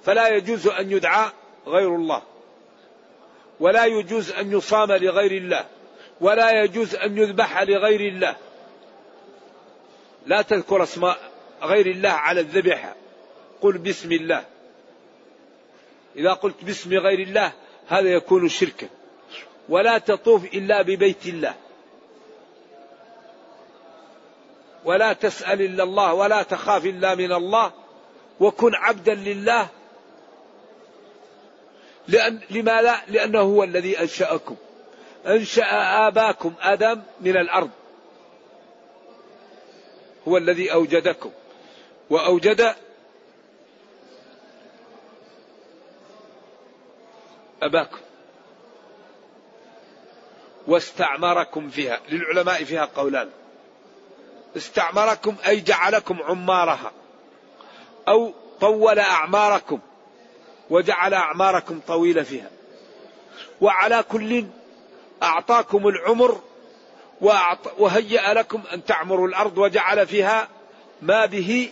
فلا 0.04 0.28
يجوز 0.28 0.66
أن 0.66 0.92
يدعى 0.92 1.30
غير 1.66 1.94
الله. 1.96 2.22
ولا 3.60 3.84
يجوز 3.84 4.30
أن 4.30 4.52
يصام 4.52 4.92
لغير 4.92 5.32
الله. 5.32 5.64
ولا 6.20 6.62
يجوز 6.62 6.94
أن 6.94 7.18
يذبح 7.18 7.62
لغير 7.62 8.00
الله. 8.00 8.36
لا 10.26 10.42
تذكر 10.42 10.82
اسم 10.82 11.12
غير 11.62 11.86
الله 11.86 12.10
على 12.10 12.40
الذبيحة 12.40 12.94
قل 13.60 13.78
بسم 13.78 14.12
الله. 14.12 14.44
إذا 16.16 16.32
قلت 16.32 16.64
باسم 16.64 16.94
غير 16.94 17.18
الله 17.18 17.52
هذا 17.88 18.08
يكون 18.08 18.48
شركا. 18.48 18.88
ولا 19.68 19.98
تطوف 19.98 20.44
إلا 20.44 20.82
ببيت 20.82 21.26
الله. 21.26 21.54
ولا 24.84 25.12
تسأل 25.12 25.62
إلا 25.62 25.82
الله 25.82 26.14
ولا 26.14 26.42
تخاف 26.42 26.86
إلا 26.86 27.14
من 27.14 27.32
الله. 27.32 27.72
وكن 28.40 28.74
عبدا 28.74 29.14
لله. 29.14 29.68
لأن 32.08 32.40
لماذا؟ 32.50 32.96
لأنه 33.08 33.40
هو 33.40 33.64
الذي 33.64 34.00
أنشأكم. 34.00 34.56
أنشأ 35.26 35.66
آباكم 36.08 36.54
آدم 36.60 37.02
من 37.20 37.36
الأرض. 37.36 37.70
هو 40.30 40.36
الذي 40.36 40.72
أوجدكم. 40.72 41.30
وأوجد 42.10 42.74
أباكم. 47.62 47.98
واستعمركم 50.66 51.70
فيها. 51.70 52.00
للعلماء 52.08 52.64
فيها 52.64 52.84
قولان. 52.84 53.30
استعمركم 54.56 55.36
أي 55.46 55.60
جعلكم 55.60 56.22
عمارها. 56.22 56.92
أو 58.08 58.32
طول 58.60 58.98
أعماركم. 58.98 59.78
وجعل 60.70 61.14
أعماركم 61.14 61.80
طويلة 61.86 62.22
فيها. 62.22 62.50
وعلى 63.60 64.04
كل 64.08 64.46
أعطاكم 65.22 65.88
العمر 65.88 66.40
وهيأ 67.78 68.34
لكم 68.34 68.62
أن 68.74 68.84
تعمروا 68.84 69.28
الأرض 69.28 69.58
وجعل 69.58 70.06
فيها 70.06 70.48
ما 71.02 71.26
به 71.26 71.70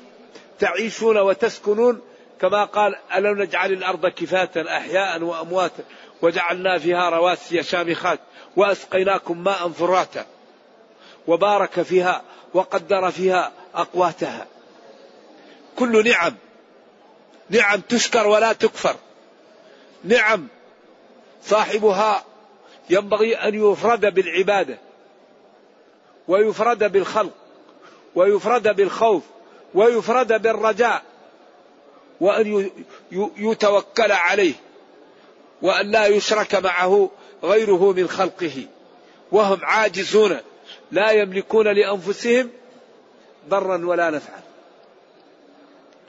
تعيشون 0.58 1.18
وتسكنون. 1.18 2.00
كما 2.40 2.64
قال 2.64 2.96
ألم 3.14 3.42
نجعل 3.42 3.72
الأرض 3.72 4.06
كفاة 4.06 4.50
أحياء 4.56 5.22
وأمواتا 5.22 5.84
وجعلنا 6.22 6.78
فيها 6.78 7.10
رواسي 7.10 7.62
شامخات 7.62 8.20
وأسقيناكم 8.56 9.44
ماء 9.44 9.68
فراتا 9.68 10.26
وبارك 11.26 11.82
فيها 11.82 12.22
وقدر 12.54 13.10
فيها 13.10 13.52
أقواتها. 13.74 14.46
كل 15.76 16.08
نعم 16.10 16.34
نعم 17.50 17.80
تشكر 17.80 18.26
ولا 18.26 18.52
تكفر. 18.52 18.96
نعم 20.04 20.48
صاحبها 21.42 22.24
ينبغي 22.90 23.36
أن 23.36 23.54
يفرد 23.54 24.14
بالعبادة. 24.14 24.78
ويفرد 26.28 26.92
بالخلق 26.92 27.32
ويفرد 28.14 28.76
بالخوف 28.76 29.22
ويفرد 29.74 30.42
بالرجاء 30.42 31.02
وأن 32.20 32.70
يتوكل 33.36 34.12
عليه 34.12 34.54
وأن 35.62 35.90
لا 35.90 36.06
يشرك 36.06 36.54
معه 36.54 37.10
غيره 37.42 37.92
من 37.92 38.08
خلقه. 38.08 38.66
وهم 39.32 39.58
عاجزون 39.62 40.36
لا 40.92 41.10
يملكون 41.10 41.68
لأنفسهم 41.68 42.50
ضرا 43.48 43.86
ولا 43.86 44.10
نفعا. 44.10 44.42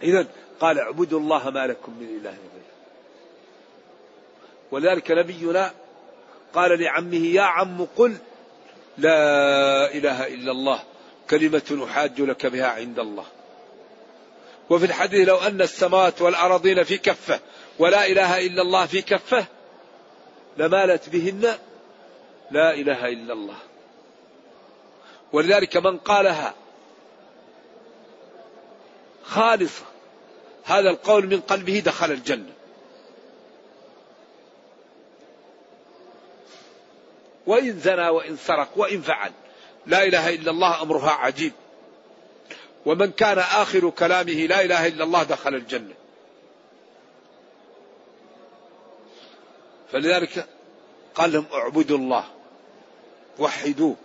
إذا 0.04 0.28
قال 0.60 0.80
اعبدوا 0.80 1.20
الله 1.20 1.50
ما 1.50 1.68
لكم 1.68 1.92
من 2.00 2.06
إله 2.06 2.30
غيره. 2.30 2.70
ولذلك 4.72 5.12
نبينا 5.12 5.74
قال 6.54 6.80
لعمه 6.80 7.26
يا 7.26 7.42
عم 7.42 7.88
قل 7.98 8.18
لا 9.00 9.94
إله 9.94 10.28
إلا 10.28 10.52
الله 10.52 10.84
كلمة 11.30 11.88
أحاج 11.90 12.22
لك 12.22 12.46
بها 12.46 12.68
عند 12.68 13.00
الله. 13.00 13.26
وفي 14.70 14.86
الحديث 14.86 15.28
لو 15.28 15.38
أن 15.38 15.62
السماوات 15.62 16.22
والأراضين 16.22 16.84
في 16.84 16.98
كفة 16.98 17.40
ولا 17.80 18.08
إله 18.08 18.46
إلا 18.46 18.62
الله 18.62 18.86
في 18.86 19.02
كفة 19.02 19.46
لمالت 20.58 21.10
بهن 21.10 21.58
لا 22.52 22.74
إله 22.74 23.08
إلا 23.08 23.34
الله. 23.34 23.58
ولذلك 25.34 25.78
من 25.78 25.98
قالها 25.98 26.54
خالصة 29.24 29.84
هذا 30.64 30.90
القول 30.90 31.28
من 31.28 31.40
قلبه 31.40 31.80
دخل 31.86 32.12
الجنة. 32.12 32.59
وإن 37.50 37.80
زنى 37.80 38.10
وإن 38.10 38.38
سرق 38.38 38.70
وإن 38.76 39.02
فعل. 39.02 39.32
لا 39.86 40.04
إله 40.04 40.30
إلا 40.30 40.52
الله 40.52 40.82
أمرها 40.82 41.12
عجيب. 41.12 41.54
ومن 42.86 43.12
كان 43.12 43.40
آخر 43.40 43.90
كلامه 43.90 44.34
لا 44.34 44.62
إله 44.62 44.88
إلا 44.88 45.04
الله 45.04 45.24
دخل 45.24 45.56
الجنة. 45.56 45.94
فلذلك 49.92 50.48
قال 51.16 51.34
لهم 51.34 51.46
اعبدوا 51.54 51.98
الله. 51.98 52.24
وحدوه. 53.40 53.96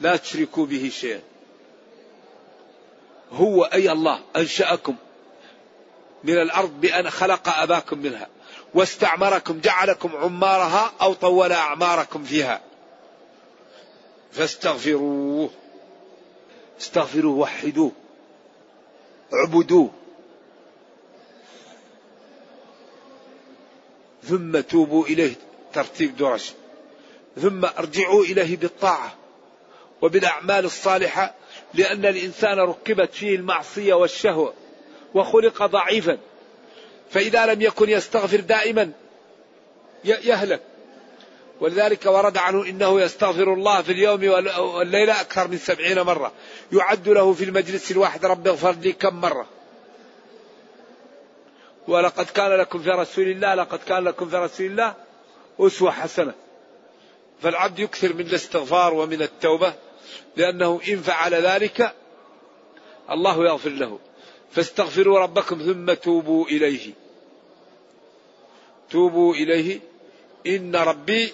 لا 0.00 0.16
تشركوا 0.16 0.66
به 0.66 0.90
شيئا. 0.94 1.20
هو 3.32 3.64
أي 3.64 3.92
الله 3.92 4.20
أنشأكم 4.36 4.96
من 6.24 6.42
الأرض 6.42 6.80
بأن 6.80 7.10
خلق 7.10 7.48
أباكم 7.48 7.98
منها. 7.98 8.28
واستعمركم 8.74 9.60
جعلكم 9.60 10.16
عمارها 10.16 10.92
أو 11.00 11.14
طول 11.14 11.52
أعماركم 11.52 12.24
فيها. 12.24 12.60
فاستغفروه. 14.32 15.50
استغفروه 16.80 17.38
وحدوه. 17.38 17.92
اعبدوه. 19.34 19.90
ثم 24.24 24.60
توبوا 24.60 25.06
إليه 25.06 25.34
ترتيب 25.72 26.16
درج. 26.16 26.50
ثم 27.36 27.64
ارجعوا 27.64 28.24
إليه 28.24 28.56
بالطاعة 28.56 29.14
وبالأعمال 30.02 30.64
الصالحة 30.64 31.34
لأن 31.74 32.06
الإنسان 32.06 32.58
ركبت 32.58 33.14
فيه 33.14 33.36
المعصية 33.36 33.94
والشهوة 33.94 34.54
وخلق 35.14 35.66
ضعيفا. 35.66 36.18
فإذا 37.10 37.46
لم 37.46 37.62
يكن 37.62 37.88
يستغفر 37.88 38.40
دائما 38.40 38.92
يهلك. 40.04 40.60
ولذلك 41.60 42.06
ورد 42.06 42.36
عنه 42.36 42.64
إنه 42.64 43.00
يستغفر 43.00 43.54
الله 43.54 43.82
في 43.82 43.92
اليوم 43.92 44.28
والليلة 44.58 45.20
أكثر 45.20 45.48
من 45.48 45.58
سبعين 45.58 46.00
مرة. 46.00 46.32
يعد 46.72 47.08
له 47.08 47.32
في 47.32 47.44
المجلس 47.44 47.90
الواحد 47.90 48.24
رب 48.24 48.48
اغفر 48.48 48.72
لي 48.72 48.92
كم 48.92 49.20
مرة. 49.20 49.46
ولقد 51.88 52.26
كان 52.26 52.50
لكم 52.50 52.82
في 52.82 52.90
رسول 52.90 53.28
الله 53.28 53.54
لقد 53.54 53.78
كان 53.78 54.04
لكم 54.04 54.28
في 54.28 54.36
رسول 54.36 54.66
الله 54.66 54.94
أسوة 55.60 55.90
حسنة. 55.90 56.34
فالعبد 57.42 57.78
يكثر 57.78 58.12
من 58.14 58.20
الاستغفار 58.20 58.94
ومن 58.94 59.22
التوبة 59.22 59.74
لأنه 60.36 60.80
إن 60.88 60.96
فعل 60.96 61.34
ذلك 61.34 61.92
الله 63.10 63.44
يغفر 63.44 63.70
له. 63.70 63.98
فاستغفروا 64.52 65.18
ربكم 65.18 65.62
ثم 65.62 65.94
توبوا 65.94 66.46
إليه. 66.46 66.92
توبوا 68.90 69.34
إليه. 69.34 69.80
إن 70.46 70.76
ربي 70.76 71.32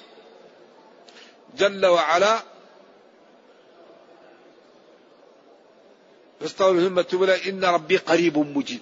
جل 1.58 1.86
وعلا 1.86 2.42
فاستغفروا 6.40 6.88
ثم 6.88 7.00
توبوا 7.00 7.26
إليه. 7.26 7.50
إن 7.50 7.64
ربي 7.64 7.96
قريب 7.96 8.38
مجيب. 8.38 8.80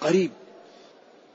قريب. 0.00 0.30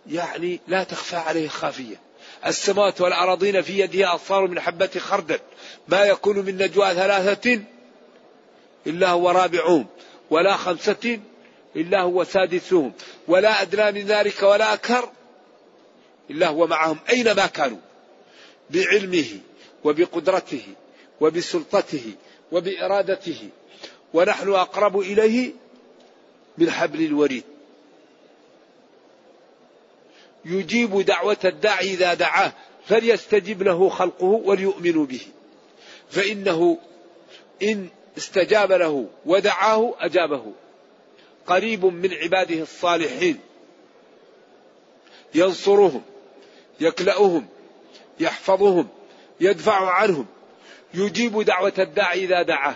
يعني 0.08 0.60
لا 0.68 0.84
تخفى 0.84 1.16
عليه 1.16 1.48
خافية. 1.48 2.00
السماوات 2.46 3.02
والأراضين 3.02 3.62
في 3.62 3.80
يده 3.80 4.16
أصار 4.16 4.48
من 4.48 4.60
حبة 4.60 4.92
خردل. 4.98 5.40
ما 5.88 6.04
يكون 6.04 6.40
من 6.40 6.58
نجوى 6.58 6.94
ثلاثة 6.94 7.62
إلا 8.88 9.10
هو 9.10 9.30
رابعهم 9.30 9.86
ولا 10.30 10.58
خمسة 10.58 11.20
إلا 11.76 12.02
هو 12.02 12.24
سادسهم. 12.24 12.94
ولا 13.28 13.62
أدنى 13.62 14.02
من 14.02 14.08
ذلك 14.08 14.44
ولا 14.44 14.74
أكثر 14.74 15.10
إلا 16.30 16.48
هو 16.48 16.68
معهم 16.68 16.98
أينما 17.10 17.46
كانوا. 17.46 17.78
بعلمه 18.70 19.40
وبقدرته 19.84 20.64
وبسلطته 21.22 22.12
وبإرادته. 22.52 23.50
ونحن 24.14 24.54
أقرب 24.54 25.00
إليه 25.00 25.52
من 26.58 26.72
حبل 26.72 27.06
الوريد. 27.06 27.44
يجيب 30.46 31.02
دعوة 31.02 31.38
الداعي 31.46 31.94
إذا 31.94 32.14
دعاه 32.14 32.54
فليستجب 32.88 33.64
له 33.64 33.90
خلقه 33.90 34.26
وليؤمنوا 34.26 35.06
به. 35.06 35.22
فإنه 36.10 36.78
إن 37.64 37.90
استجاب 38.18 38.72
له 38.72 39.08
ودعاه 39.26 39.94
أجابه. 40.00 40.54
قريب 41.48 41.86
من 41.86 42.14
عباده 42.14 42.62
الصالحين. 42.62 43.40
ينصرهم 45.36 46.02
يكلأهم 46.80 47.48
يحفظهم 48.20 48.88
يدفع 49.40 49.92
عنهم. 49.92 50.26
يجيب 50.94 51.42
دعوة 51.42 51.74
الداعي 51.80 52.24
إذا 52.24 52.42
دعاه. 52.42 52.76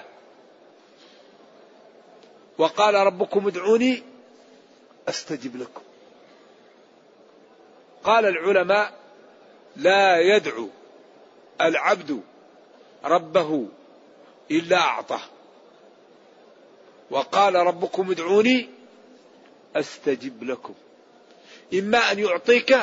وقال 2.57 2.93
ربكم 2.93 3.47
ادعوني 3.47 4.03
أستجب 5.09 5.55
لكم. 5.55 5.81
قال 8.03 8.25
العلماء 8.25 8.93
لا 9.75 10.19
يدعو 10.19 10.69
العبد 11.61 12.21
ربه 13.03 13.67
إلا 14.51 14.77
أعطاه. 14.77 15.21
وقال 17.09 17.55
ربكم 17.55 18.11
ادعوني 18.11 18.69
أستجب 19.75 20.43
لكم. 20.43 20.73
إما 21.73 22.11
أن 22.11 22.19
يعطيك 22.19 22.77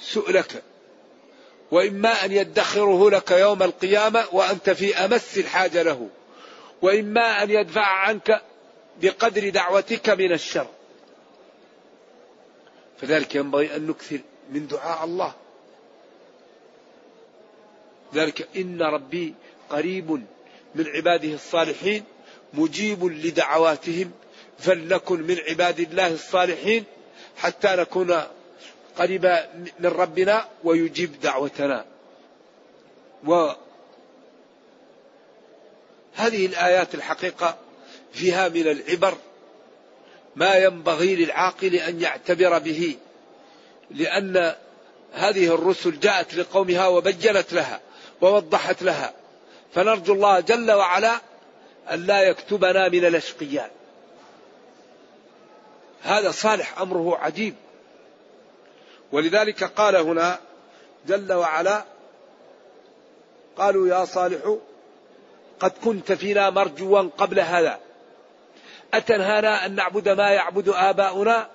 سؤلك 0.00 0.62
وإما 1.70 2.24
أن 2.24 2.32
يدخره 2.32 3.10
لك 3.10 3.30
يوم 3.30 3.62
القيامة 3.62 4.24
وأنت 4.32 4.70
في 4.70 4.96
أمس 4.96 5.38
الحاجة 5.38 5.82
له 5.82 6.08
وإما 6.82 7.42
أن 7.42 7.50
يدفع 7.50 7.86
عنك 7.86 8.42
بقدر 9.02 9.48
دعوتك 9.48 10.10
من 10.10 10.32
الشر. 10.32 10.66
فذلك 13.00 13.34
ينبغي 13.34 13.76
أن 13.76 13.86
نكثر 13.86 14.20
من 14.50 14.66
دعاء 14.66 15.04
الله. 15.04 15.32
ذلك 18.14 18.48
إن 18.56 18.82
ربي 18.82 19.34
قريب 19.70 20.10
من 20.74 20.86
عباده 20.86 21.34
الصالحين. 21.34 22.04
مجيب 22.54 23.04
لدعواتهم 23.04 24.10
فلنكن 24.58 25.22
من 25.22 25.36
عباد 25.48 25.80
الله 25.80 26.08
الصالحين 26.08 26.84
حتى 27.36 27.68
نكون 27.68 28.22
قريبا 28.98 29.46
من 29.80 29.86
ربنا 29.86 30.48
ويجيب 30.64 31.20
دعوتنا. 31.20 31.84
و 33.26 33.50
هذه 36.14 36.46
الآيات 36.46 36.94
الحقيقة 36.94 37.56
فيها 38.12 38.48
من 38.48 38.68
العبر 38.68 39.14
ما 40.36 40.54
ينبغي 40.54 41.16
للعاقل 41.16 41.74
أن 41.74 42.00
يعتبر 42.00 42.58
به 42.58 42.96
لأن 43.90 44.54
هذه 45.12 45.54
الرسل 45.54 46.00
جاءت 46.00 46.34
لقومها 46.34 46.86
وبجنت 46.86 47.52
لها 47.52 47.80
ووضحت 48.20 48.82
لها. 48.82 49.12
فنرجو 49.74 50.14
الله 50.14 50.40
جل 50.40 50.70
وعلا 50.70 51.20
أن 51.90 52.06
لا 52.06 52.22
يكتبنا 52.22 52.88
من 52.88 53.04
الأشقياء. 53.04 53.70
هذا 56.02 56.30
صالح 56.30 56.80
أمره 56.80 57.18
عجيب. 57.18 57.54
ولذلك 59.12 59.64
قال 59.64 59.96
هنا 59.96 60.38
جل 61.08 61.32
وعلا 61.32 61.84
قالوا 63.56 63.88
يا 63.88 64.04
صالح 64.04 64.56
قد 65.60 65.72
كنت 65.84 66.12
فينا 66.12 66.50
مرجوا 66.50 67.00
قبل 67.00 67.40
هذا. 67.40 67.80
أتنهانا 68.94 69.66
أن 69.66 69.74
نعبد 69.74 70.08
ما 70.08 70.30
يعبد 70.30 70.68
آباؤنا؟ 70.68 71.48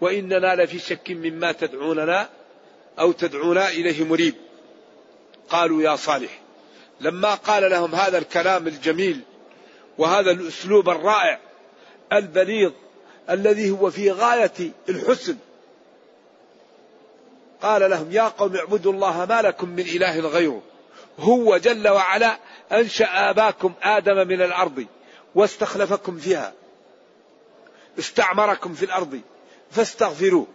وإننا 0.00 0.54
لفي 0.54 0.78
شك 0.78 1.10
مما 1.10 1.52
تدعوننا 1.52 2.28
أو 2.98 3.12
تدعونا 3.12 3.68
إليه 3.68 4.04
مريب. 4.04 4.34
قالوا 5.48 5.82
يا 5.82 5.96
صالح. 5.96 6.40
لما 7.00 7.34
قال 7.34 7.70
لهم 7.70 7.94
هذا 7.94 8.18
الكلام 8.18 8.66
الجميل 8.66 9.20
وهذا 9.98 10.30
الأسلوب 10.30 10.88
الرائع 10.88 11.40
البليغ 12.12 12.70
الذي 13.30 13.70
هو 13.70 13.90
في 13.90 14.10
غاية 14.10 14.72
الحسن. 14.88 15.36
قال 17.62 17.90
لهم 17.90 18.12
يا 18.12 18.22
قوم 18.22 18.56
اعبدوا 18.56 18.92
الله 18.92 19.26
ما 19.26 19.42
لكم 19.42 19.68
من 19.68 19.80
إله 19.80 20.20
غيره. 20.20 20.62
هو 21.18 21.56
جل 21.56 21.88
وعلا 21.88 22.38
أنشأ 22.72 23.30
آباكم 23.30 23.72
آدم 23.82 24.28
من 24.28 24.42
الأرض 24.42 24.86
واستخلفكم 25.34 26.18
فيها. 26.18 26.52
استعمركم 27.98 28.74
في 28.74 28.84
الأرض 28.84 29.20
فاستغفروا 29.70 30.46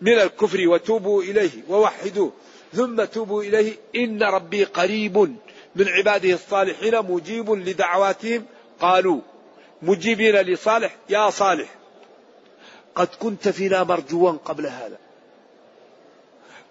من 0.00 0.18
الكفر 0.18 0.68
وتوبوا 0.68 1.22
إليه 1.22 1.50
ووحدوه. 1.68 2.32
ثم 2.72 3.04
توبوا 3.04 3.42
إليه 3.42 3.76
إن 3.96 4.22
ربي 4.22 4.64
قريب 4.64 5.36
من 5.76 5.88
عباده 5.88 6.34
الصالحين 6.34 7.02
مجيب 7.02 7.50
لدعواتهم. 7.50 8.46
قالوا 8.80 9.20
مجيبين 9.82 10.36
لصالح 10.36 10.96
يا 11.08 11.30
صالح 11.30 11.68
قد 12.94 13.08
كنت 13.20 13.48
فينا 13.48 13.84
مرجوا 13.84 14.32
قبل 14.32 14.66
هذا. 14.66 14.98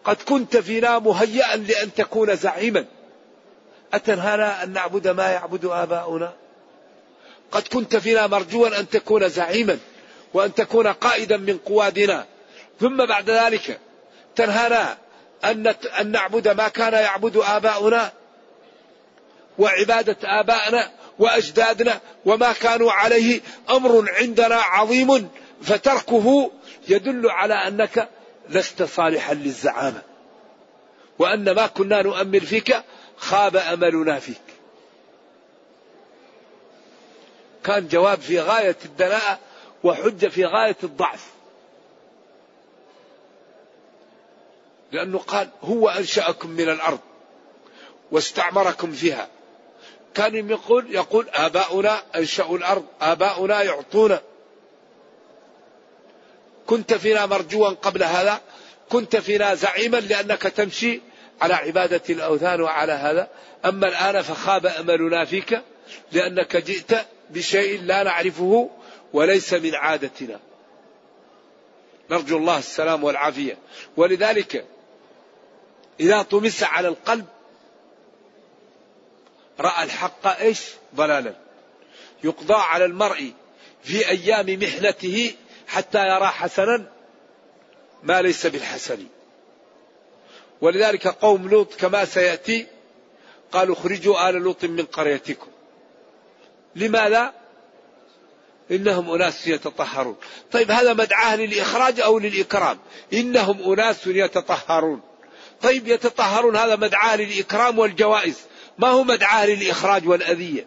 قد 0.04 0.16
كنت 0.16 0.58
فينا 0.58 1.00
مهيئا 1.00 1.56
لأن 1.56 1.94
تكون 1.94 2.36
زعيما. 2.36 2.86
أتنهانا 3.94 4.64
أن 4.64 4.74
نعبد 4.74 5.08
ما 5.08 5.30
يعبد 5.30 5.66
آباؤنا؟ 5.66 6.34
قد 7.52 7.68
كنت 7.68 7.96
فينا 7.96 8.28
مرجوا 8.28 8.80
أن 8.80 8.90
تكون 8.90 9.30
زعيما 9.30 9.78
وأن 10.34 10.54
تكون 10.54 10.88
قائدا 10.88 11.38
من 11.38 11.58
قوادنا. 11.58 12.26
ثم 12.80 13.06
بعد 13.06 13.30
ذلك 13.30 13.80
تنهانا 14.36 14.98
أن 15.44 16.12
نعبد 16.12 16.48
ما 16.48 16.68
كان 16.68 16.94
يعبد 16.94 17.38
آباؤنا. 17.38 18.12
وعبادة 19.62 20.18
آبائنا 20.24 20.92
وأجدادنا 21.20 22.00
وما 22.26 22.54
كانوا 22.54 22.92
عليه 22.92 23.42
أمر 23.70 24.12
عندنا 24.12 24.56
عظيم 24.56 25.30
فتركه 25.62 26.52
يدل 26.88 27.30
على 27.30 27.54
أنك 27.54 28.10
لست 28.50 28.84
صالحا 28.84 29.34
للزعامة. 29.34 30.02
وأن 31.20 31.52
ما 31.52 31.68
كنا 31.68 32.02
نؤمل 32.02 32.42
فيك 32.42 32.84
خاب 33.18 33.56
أملنا 33.56 34.20
فيك. 34.20 34.42
كان 37.64 37.88
جواب 37.88 38.22
في 38.22 38.40
غاية 38.40 38.78
الدناءة 38.86 39.40
وحجة 39.84 40.28
في 40.28 40.46
غاية 40.46 40.78
الضعف. 40.84 41.26
لأنه 44.92 45.18
قال 45.18 45.50
هو 45.62 45.90
أنشأكم 45.90 46.50
من 46.50 46.70
الأرض 46.70 47.00
واستعمركم 48.12 48.92
فيها. 48.92 49.28
كان 50.16 50.50
يقول 50.50 50.96
يقول 50.96 51.30
آباؤنا 51.30 52.04
أنشأوا 52.16 52.58
الأرض 52.58 52.86
آباؤنا 53.02 53.64
يعطونا. 53.64 54.22
كنت 56.68 56.94
فينا 56.94 57.26
مرجوا 57.26 57.70
قبل 57.70 58.04
هذا 58.04 58.42
كنت 58.90 59.16
فينا 59.16 59.56
زعيما 59.56 59.98
لأنك 59.98 60.42
تمشي 60.42 61.02
على 61.42 61.54
عبادة 61.54 62.02
الأوثان 62.10 62.62
وعلى 62.62 62.92
هذا. 62.92 63.28
أما 63.66 63.88
الآن 63.88 64.22
فخاب 64.22 64.66
أملنا 64.66 65.26
فيك 65.26 65.62
لأنك 66.12 66.58
جئت 66.58 67.06
بشيء 67.30 67.82
لا 67.82 68.04
نعرفه 68.04 68.70
وليس 69.14 69.54
من 69.54 69.76
عادتنا. 69.76 70.40
نرجو 72.10 72.38
الله 72.38 72.58
السلام 72.58 73.04
والعافية. 73.04 73.58
ولذلك 73.98 74.66
إذا 76.00 76.22
طمس 76.22 76.64
على 76.64 76.88
القلب 76.88 77.26
رأى 79.62 79.84
الحق 79.84 80.28
إيش؟ 80.28 80.60
ضلالا. 80.96 81.36
يقضى 82.24 82.54
على 82.54 82.86
المرء 82.86 83.32
في 83.84 84.10
أيام 84.10 84.60
محنته 84.60 85.36
حتى 85.68 86.08
يرى 86.08 86.28
حسنا 86.28 86.86
ما 88.04 88.22
ليس 88.22 88.48
بالحسن. 88.48 89.06
ولذلك 90.62 91.08
قوم 91.08 91.50
لوط 91.50 91.76
كما 91.76 92.06
سيأتي 92.06 92.68
قالوا 93.52 93.76
اخرجوا 93.76 94.30
آل 94.30 94.36
لوط 94.36 94.66
من 94.66 94.86
قريتكم. 94.86 95.48
لماذا؟ 96.76 97.34
إنهم 98.72 99.12
أناس 99.12 99.48
يتطهرون. 99.48 100.16
طيب 100.52 100.72
هذا 100.72 100.94
مدعاه 100.94 101.36
للإخراج 101.36 102.00
أو 102.00 102.20
للإكرام؟ 102.20 102.80
إنهم 103.14 103.74
أناس 103.74 104.08
يتطهرون. 104.08 105.02
طيب 105.62 105.88
يتطهرون 105.88 106.56
هذا 106.56 106.76
مدعاه 106.76 107.16
للإكرام 107.16 107.80
والجوائز. 107.80 108.40
ما 108.78 108.88
هو 108.88 109.04
مدعاه 109.04 109.46
للإخراج 109.46 110.08
والأذية. 110.08 110.66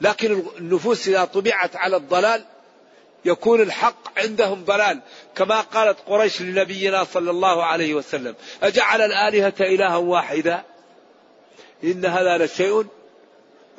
لكن 0.00 0.42
النفوس 0.58 1.08
إذا 1.08 1.24
طبعت 1.24 1.76
على 1.76 1.96
الضلال 1.96 2.44
يكون 3.24 3.60
الحق 3.60 4.18
عندهم 4.18 4.64
ضلال. 4.64 5.00
كما 5.36 5.60
قالت 5.60 5.98
قريش 6.06 6.42
لنبينا 6.42 7.04
صلى 7.04 7.30
الله 7.30 7.64
عليه 7.64 7.94
وسلم 7.94 8.34
أجعل 8.62 9.02
الآلهة 9.02 9.54
إلها 9.60 9.96
واحدا؟ 9.96 10.62
إن 11.84 12.06
هذا 12.06 12.38
لشيء 12.38 12.86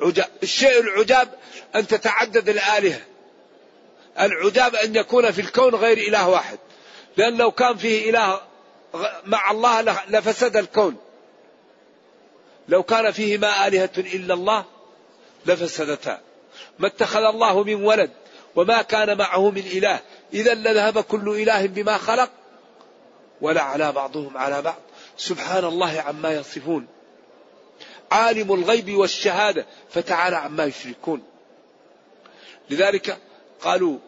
عجاب. 0.00 0.28
الشيء 0.42 0.80
العجاب 0.80 1.28
أن 1.74 1.86
تتعدد 1.86 2.48
الآلهة. 2.48 3.00
العجاب 4.20 4.74
أن 4.74 4.96
يكون 4.96 5.30
في 5.30 5.40
الكون 5.40 5.74
غير 5.74 5.98
إله 5.98 6.28
واحد. 6.28 6.58
لأن 7.16 7.36
لو 7.36 7.50
كان 7.50 7.76
فيه 7.76 8.10
إله 8.10 8.40
مع 9.24 9.50
الله 9.50 9.80
لفسد 10.08 10.56
الكون. 10.56 10.96
لو 12.68 12.82
كان 12.82 13.10
فيهما 13.10 13.66
آلهة 13.66 13.90
إلا 13.98 14.34
الله 14.34 14.64
لفسدتا. 15.46 16.20
ما 16.78 16.86
اتخذ 16.86 17.20
الله 17.20 17.62
من 17.62 17.84
ولد 17.84 18.10
وما 18.56 18.82
كان 18.82 19.18
معه 19.18 19.50
من 19.50 19.62
إله. 19.72 20.00
إذا 20.34 20.54
لذهب 20.54 21.00
كل 21.00 21.28
إله 21.28 21.66
بما 21.66 21.98
خلق 21.98 22.30
ولا 23.40 23.62
على 23.62 23.92
بعضهم 23.92 24.36
على 24.36 24.62
بعض. 24.62 24.76
سبحان 25.16 25.64
الله 25.64 26.00
عما 26.00 26.32
يصفون. 26.32 26.86
عالم 28.10 28.52
الغيب 28.52 28.94
والشهادة 28.94 29.66
فتعالى 29.90 30.36
عما 30.36 30.64
يشركون. 30.64 31.22
لذلك 32.70 33.18
قالوا 33.60 33.98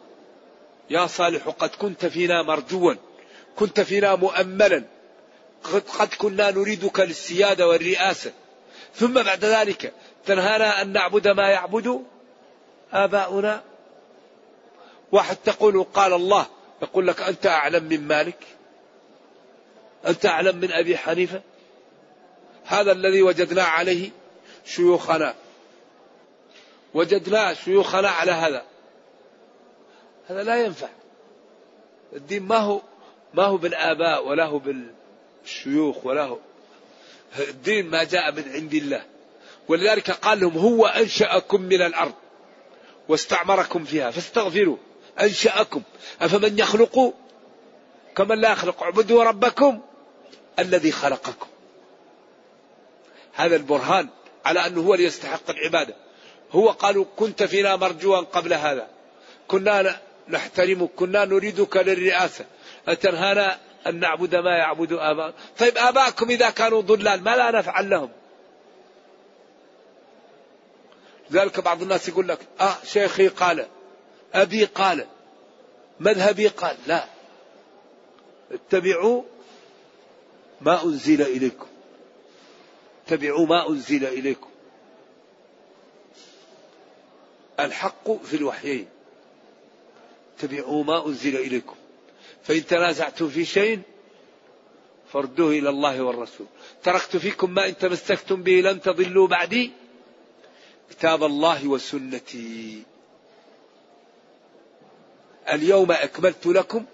يا 0.89 1.07
صالح 1.07 1.47
قد 1.47 1.69
كنت 1.69 2.05
فينا 2.05 2.43
مرجوا 2.43 2.93
كنت 3.55 3.79
فينا 3.79 4.15
مؤملا 4.15 4.83
قد 5.99 6.09
كنا 6.17 6.51
نريدك 6.51 6.99
للسيادة 6.99 7.67
والرئاسة. 7.67 8.31
ثم 8.95 9.23
بعد 9.23 9.45
ذلك 9.45 9.93
تنهانا 10.25 10.81
أن 10.81 10.93
نعبد 10.93 11.27
ما 11.27 11.49
يعبد 11.49 12.05
آباؤنا. 12.93 13.61
واحد 15.11 15.35
تقول 15.35 15.83
قال 15.83 16.13
الله 16.13 16.45
يقول 16.81 17.07
لك 17.07 17.21
أنت 17.21 17.47
أعلم 17.47 17.83
من 17.83 18.07
مالك؟ 18.07 18.47
أنت 20.07 20.25
أعلم 20.25 20.57
من 20.57 20.71
أبي 20.71 20.97
حنيفة؟ 20.97 21.41
هذا 22.65 22.91
الذي 22.91 23.21
وجدنا 23.21 23.63
عليه 23.63 24.09
شيوخنا. 24.65 25.35
وجدنا 26.93 27.53
شيوخنا 27.53 28.09
على 28.09 28.31
هذا. 28.31 28.63
هذا 30.27 30.43
لا 30.43 30.63
ينفع. 30.63 30.89
الدين 32.13 32.43
ما 32.43 32.57
هو 32.57 32.81
ما 33.33 33.43
هو 33.43 33.57
بالآباء 33.57 34.27
ولا 34.27 34.45
هو 34.45 34.59
بالشيوخ 34.59 36.05
ولا 36.05 36.23
هو. 36.23 36.37
الدين 37.39 37.89
ما 37.89 38.03
جاء 38.03 38.31
من 38.31 38.43
عند 38.53 38.73
الله. 38.73 39.05
ولذلك 39.67 40.11
قال 40.11 40.39
لهم 40.39 40.57
هو 40.57 40.85
أنشأكم 40.85 41.61
من 41.61 41.81
الأرض 41.81 42.13
واستعمركم 43.07 43.85
فيها. 43.85 44.11
فاستغفروا. 44.11 44.77
أنشأكم. 45.21 45.81
أفمن 46.21 46.59
يخلق؟ 46.59 47.13
كمن 48.15 48.41
لا 48.41 48.51
يخلق. 48.51 48.83
اعبدوا 48.83 49.23
ربكم 49.23 49.81
الذي 50.59 50.91
خلقكم. 50.91 51.47
هذا 53.33 53.55
البرهان 53.55 54.09
على 54.45 54.67
أنه 54.67 54.81
هو 54.81 54.93
اللي 54.93 55.05
يستحق 55.05 55.49
العبادة. 55.49 55.95
هو 56.51 56.69
قالوا 56.69 57.05
كنت 57.15 57.43
فينا 57.43 57.75
مرجوا 57.75 58.17
قبل 58.17 58.53
هذا. 58.53 58.87
كنا 59.47 60.01
نحترمك. 60.29 60.89
كنا 60.95 61.25
نريدك 61.25 61.77
للرئاسة. 61.77 62.45
أتنهانا 62.87 63.59
أن 63.87 63.99
نعبد 63.99 64.35
ما 64.35 64.57
يعبد 64.57 64.93
آباء. 64.93 65.33
طيب 65.59 65.77
آباءكم 65.77 66.29
إذا 66.29 66.49
كانوا 66.49 66.81
ضلال 66.81 67.23
ما 67.23 67.35
لا 67.35 67.51
نفعل 67.51 67.89
لهم؟ 67.89 68.09
لذلك 71.31 71.59
بعض 71.59 71.81
الناس 71.81 72.09
يقول 72.09 72.27
لك 72.27 72.39
آه 72.61 72.75
شيخي 72.83 73.27
قال 73.27 73.67
أبي 74.33 74.65
قال 74.65 75.05
مذهبي 75.99 76.47
قال. 76.47 76.77
لا. 76.87 77.05
اتبعوا 78.51 79.23
ما 80.61 80.83
أنزل 80.83 81.21
إليكم. 81.21 81.67
اتبعوا 83.07 83.45
ما 83.45 83.69
أنزل 83.69 84.05
إليكم. 84.05 84.49
الحق 87.59 88.11
في 88.11 88.35
الوحيين. 88.35 88.87
اتبعوا 90.37 90.83
ما 90.83 91.07
أنزل 91.07 91.35
إليكم. 91.35 91.75
فإن 92.43 92.65
تنازعتم 92.65 93.29
في 93.29 93.45
شيء 93.45 93.79
فردوه 95.13 95.49
إلى 95.51 95.69
الله 95.69 96.01
والرسول. 96.01 96.47
تركت 96.83 97.17
فيكم 97.17 97.53
ما 97.53 97.67
إن 97.67 97.77
تمسكتم 97.77 98.43
به 98.43 98.51
لن 98.51 98.81
تضلوا 98.81 99.27
بعدي. 99.27 99.71
كتاب 100.89 101.23
الله 101.23 101.67
وسنتي. 101.67 102.83
اليوم 105.49 105.91
أكملت 105.91 106.45
لكم 106.45 106.85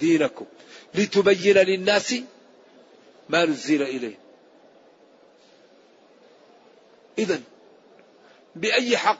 دينكم. 0.00 0.46
لتبين 0.94 1.58
للناس 1.58 2.14
ما 3.28 3.44
نزل 3.44 3.82
إليه. 3.82 4.18
إذا 7.18 7.40
بأي 8.56 8.96
حق 8.96 9.18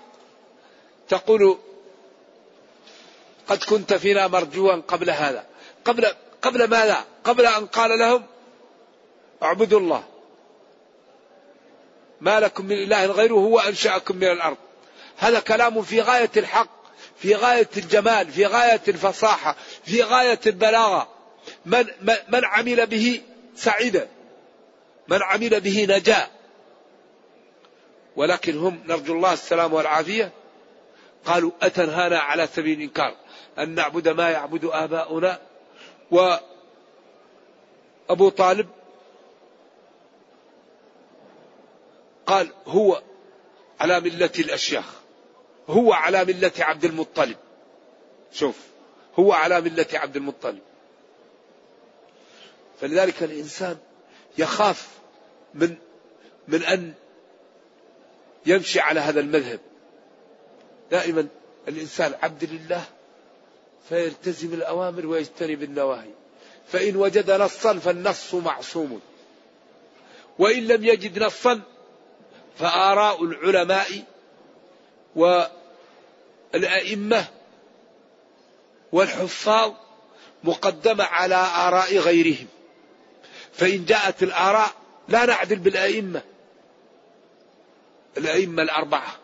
تقول 1.09 1.59
قد 3.47 3.59
كنت 3.65 3.95
فينا 3.95 4.27
مرجوا 4.27 4.75
قبل 4.75 5.11
هذا؟ 5.11 5.47
قبل 5.85 6.07
قبل 6.43 6.65
ماذا؟ 6.69 7.05
قبل 7.25 7.47
أن 7.47 7.67
قال 7.67 7.99
لهم 7.99 8.25
اعبدوا 9.43 9.81
الله. 9.81 10.05
ما 12.21 12.41
لكم 12.41 12.67
من 12.67 12.73
إله 12.73 13.07
غيره 13.07 13.35
هو 13.35 13.59
أنشأكم 13.59 14.17
من 14.17 14.29
الأرض. 14.31 14.57
هذا 15.17 15.41
كلام 15.41 15.83
في 15.83 16.01
غاية 16.01 16.31
الحق 16.37 16.83
في 17.19 17.35
غاية 17.35 17.69
الجمال 17.77 18.29
في 18.29 18.47
غاية 18.47 18.81
الفصاحة 18.89 19.57
في 19.85 20.03
غاية 20.03 20.41
البلاغة. 20.47 21.09
من, 21.67 21.87
من 22.29 22.45
عمل 22.45 22.87
به 22.87 23.23
سعيد 23.57 24.09
من 25.09 25.23
عمل 25.23 25.61
به 25.61 25.87
نجا 25.91 26.29
ولكن 28.17 28.59
هم 28.59 28.83
نرجو 28.87 29.13
الله 29.13 29.33
السلام 29.33 29.73
والعافية. 29.73 30.33
قالوا 31.25 31.51
أتنهانا 31.63 32.19
على 32.19 32.47
سبيل 32.47 32.79
الإنكار. 32.79 33.17
أن 33.59 33.75
نعبد 33.75 34.09
ما 34.09 34.31
يعبد 34.31 34.65
آباؤنا 34.65 35.39
وأبو 36.13 38.29
طالب 38.29 38.69
قال 42.27 42.49
هو 42.67 43.03
على 43.81 44.01
ملة 44.01 44.31
الأشياخ 44.39 44.85
هو 45.69 45.93
على 45.93 46.25
ملة 46.25 46.53
عبد 46.59 46.85
المطلب. 46.85 47.37
شوف 48.33 48.57
هو 49.19 49.33
على 49.33 49.61
ملة 49.61 49.87
عبد 49.93 50.17
المطلب. 50.17 50.63
فلذلك 52.81 53.23
الإنسان 53.23 53.77
يخاف 54.39 54.89
من 55.55 55.77
من 56.49 56.65
أن 56.65 56.95
يمشي 58.47 58.81
على 58.81 59.01
هذا 59.01 59.21
المذهب. 59.21 59.61
دائما 60.91 61.29
الإنسان 61.69 62.15
عبد 62.23 62.45
لله 62.45 62.85
فيلتزم 63.89 64.55
الأوامر 64.55 65.07
ويجتنب 65.07 65.63
النواهي. 65.63 66.11
فإن 66.69 66.97
وجد 66.97 67.31
نصا 67.31 67.79
فالنص 67.79 68.35
معصوم. 68.35 69.01
وإن 70.39 70.67
لم 70.67 70.85
يجد 70.85 71.23
نصا 71.23 71.61
فآراء 72.59 73.25
العلماء 73.25 74.05
والأئمة 76.55 77.25
والحفاظ 78.93 79.73
مقدمة 80.45 81.05
على 81.05 81.35
آراء 81.35 81.97
غيرهم. 81.97 82.47
فإن 83.53 83.85
جاءت 83.85 84.23
الآراء 84.23 84.71
لا 85.09 85.27
نعدل 85.27 85.57
بالأئمة. 85.57 86.23
الأئمة 88.19 88.63
الأربعة. 88.63 89.17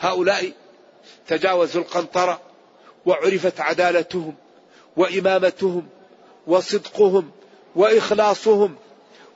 هؤلاء 0.00 0.52
تجاوزوا 1.26 1.82
القنطرة 1.82 2.40
وعرفت 3.06 3.60
عدالتهم 3.60 4.34
وإمامتهم 4.96 5.88
وصدقهم 6.46 7.30
وإخلاصهم 7.76 8.76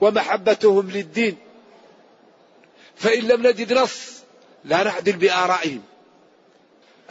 ومحبتهم 0.01 0.91
للدين. 0.91 1.37
فإن 2.97 3.29
لم 3.29 3.47
نجد 3.47 3.73
نص 3.73 4.21
لا 4.65 4.83
نعدل 4.83 5.13
بآرائهم. 5.13 5.83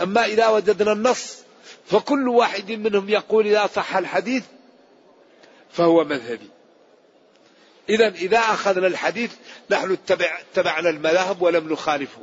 أما 0.02 0.26
إذا 0.26 0.48
وجدنا 0.48 0.92
النص 0.92 1.38
فكل 1.86 2.28
واحد 2.28 2.72
منهم 2.72 3.10
يقول 3.10 3.48
إذا 3.48 3.68
صح 3.76 3.96
الحديث 3.96 4.44
فهو 5.72 6.04
مذهبي. 6.04 6.50
إذا 7.90 8.08
إذا 8.08 8.38
أخذنا 8.38 8.88
الحديث 8.88 9.32
نحن 9.72 9.98
اتبعنا 10.54 10.90
المذاهب 10.90 11.42
ولم 11.42 11.74
نخالفه. 11.74 12.22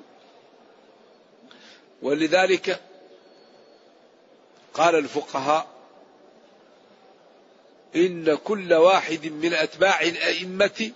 ولذلك 2.02 2.80
قال 4.76 4.94
الفقهاء 4.94 5.66
إن 7.96 8.34
كل 8.34 8.74
واحد 8.74 9.26
من 9.26 9.54
أتباع 9.54 10.00
الأئمة 10.00 10.90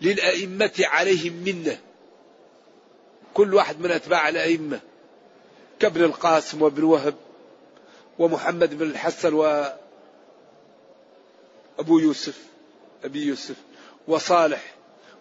للأئمة 0.00 0.72
عليهم 0.78 1.32
منة. 1.32 1.78
كل 3.34 3.54
واحد 3.54 3.80
من 3.80 3.90
أتباع 3.90 4.28
الأئمة. 4.28 4.80
كابن 5.80 6.04
القاسم 6.04 6.62
وابن 6.62 6.84
وهب 6.84 7.14
ومحمد 8.18 8.78
بن 8.78 8.86
الحسن 8.86 9.34
وأبو 9.34 9.78
يوسف 11.98 12.38
أبي 13.04 13.26
يوسف 13.26 13.56
وصالح 14.08 14.74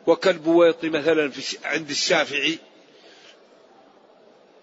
وكالبويطي 0.07 0.89
مثلا 0.89 1.31
عند 1.63 1.89
الشافعي. 1.89 2.59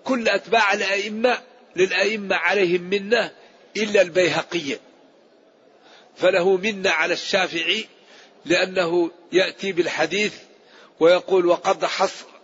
كل 0.04 0.28
أتباع 0.28 0.72
الأئمة 0.72 1.47
للأئمة 1.78 2.36
عليهم 2.36 2.82
منة 2.82 3.32
إلا 3.76 4.02
البيهقية. 4.02 4.80
فله 6.16 6.56
منة 6.56 6.90
على 6.90 7.12
الشافعي 7.12 7.87
لأنه 8.44 9.10
يأتي 9.33 9.72
بالحديث 9.72 10.35
ويقول 11.00 11.46
وقد 11.46 11.87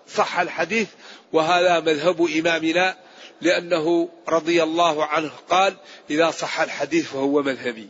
صح 0.09 0.39
الحديث 0.39 0.89
وهذا 1.33 1.81
مذهب 1.81 2.23
إمامنا 2.23 2.97
لأنه 3.41 4.09
رضي 4.29 4.63
الله 4.63 5.05
عنه 5.05 5.31
قال 5.49 5.77
إذا 6.11 6.31
صح 6.31 6.61
الحديث 6.61 7.07
فهو 7.07 7.43
مذهبي. 7.43 7.89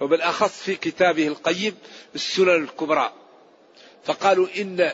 وبالأخص 0.00 0.62
في 0.62 0.74
كتابه 0.74 1.26
القيم 1.26 1.76
السنن 2.14 2.62
الكبرى. 2.62 3.12
فقالوا 4.04 4.46
إن 4.56 4.92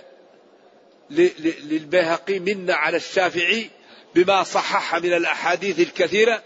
للبيهقي 1.10 2.38
منا 2.38 2.74
على 2.74 2.96
الشافعي 2.96 3.70
بما 4.14 4.42
صحح 4.42 4.94
من 4.94 5.12
الأحاديث 5.12 5.80
الكثيرة 5.80 6.42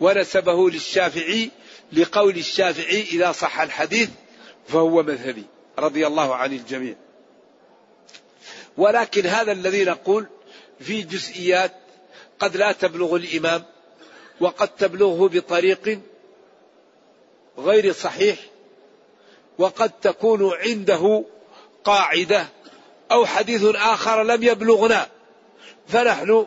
ونسبه 0.00 0.70
للشافعي 0.70 1.50
لقول 1.92 2.36
الشافعي 2.36 3.02
إذا 3.02 3.32
صح 3.32 3.60
الحديث 3.60 4.08
فهو 4.68 5.02
مذهبي 5.02 5.44
رضي 5.78 6.06
الله 6.06 6.34
عن 6.34 6.52
الجميع. 6.52 6.94
ولكن 8.76 9.26
هذا 9.26 9.52
الذي 9.52 9.84
نقول 9.84 10.26
في 10.80 11.02
جزئيات 11.02 11.72
قد 12.38 12.56
لا 12.56 12.72
تبلغ 12.72 13.16
الإمام 13.16 13.64
وقد 14.40 14.68
تبلغه 14.68 15.28
بطريق 15.28 16.00
غير 17.58 17.92
صحيح 17.92 18.36
وقد 19.58 19.90
تكون 19.90 20.52
عنده 20.54 21.24
قاعدة 21.84 22.48
أو 23.12 23.26
حديث 23.26 23.64
آخر 23.64 24.22
لم 24.22 24.42
يبلغنا. 24.42 25.08
فنحن 25.88 26.46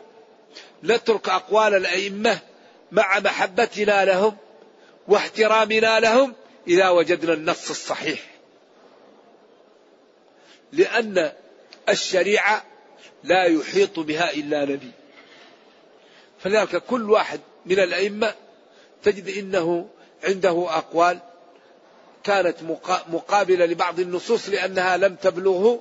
نترك 0.84 1.28
أقوال 1.28 1.74
الأئمة 1.74 2.38
مع 2.92 3.18
محبتنا 3.18 4.04
لهم 4.04 4.36
واحترامنا 5.08 6.00
لهم 6.00 6.34
إذا 6.68 6.88
وجدنا 6.88 7.32
النص 7.32 7.70
الصحيح. 7.70 8.20
لأن 10.72 11.32
الشريعة 11.88 12.64
لا 13.24 13.44
يحيط 13.44 13.98
بها 13.98 14.32
إلا 14.32 14.64
نبي. 14.64 14.90
فلذلك 16.38 16.76
كل 16.76 17.10
واحد 17.10 17.40
من 17.66 17.80
الأئمة 17.80 18.34
تجد 19.02 19.28
إنه 19.28 19.88
عنده 20.24 20.66
أقوال 20.70 21.18
كانت 22.24 22.56
مقابلة 23.08 23.66
لبعض 23.66 24.00
النصوص 24.00 24.48
لأنها 24.48 24.96
لم 24.96 25.14
تبلغه 25.14 25.80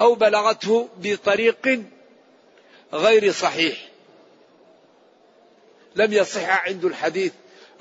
أو 0.00 0.14
بلغته 0.14 0.88
بطريق 0.96 1.82
غير 2.92 3.32
صحيح. 3.32 3.93
لم 5.96 6.12
يصح 6.12 6.66
عنده 6.66 6.88
الحديث 6.88 7.32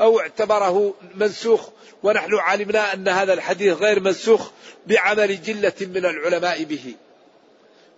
أو 0.01 0.20
اعتبره 0.20 0.93
منسوخ. 1.16 1.70
ونحن 2.03 2.36
علمنا 2.36 2.93
أن 2.93 3.07
هذا 3.07 3.34
الحديث 3.34 3.74
غير 3.74 3.99
منسوخ 3.99 4.51
بعمل 4.88 5.41
جلة 5.41 5.74
من 5.82 6.05
العلماء 6.05 6.64
به. 6.64 6.95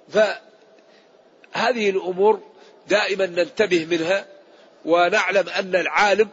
فهذه 0.10 1.90
الأمور 1.90 2.40
دائما 2.88 3.26
ننتبه 3.26 3.86
منها 3.86 4.26
ونعلم 4.86 5.50
أن 5.50 5.76
العالم 5.76 6.30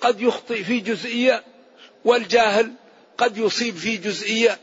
قد 0.00 0.20
يخطئ 0.20 0.64
في 0.64 0.80
جزئية 0.80 1.44
والجاهل 2.04 2.72
قد 3.18 3.38
يصيب 3.38 3.76
في 3.76 3.96
جزئية. 3.96 4.58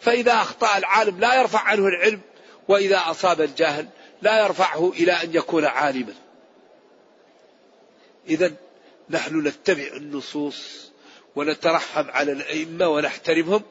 فإذا 0.00 0.32
أخطأ 0.32 0.78
العالم 0.78 1.20
لا 1.20 1.40
يرفع 1.40 1.60
عنه 1.60 1.86
العلم 1.86 2.20
وإذا 2.68 3.02
أصاب 3.06 3.40
الجاهل 3.40 3.88
لا 4.22 4.44
يرفعه 4.44 4.92
إلى 4.96 5.12
أن 5.12 5.34
يكون 5.34 5.64
عالما. 5.64 6.14
إذا 8.28 8.52
نحن 9.10 9.46
نتبع 9.46 9.86
النصوص 9.96 10.90
ونترحم 11.36 12.10
على 12.10 12.32
الأئمة 12.32 12.88
ونحترمهم 12.88 13.62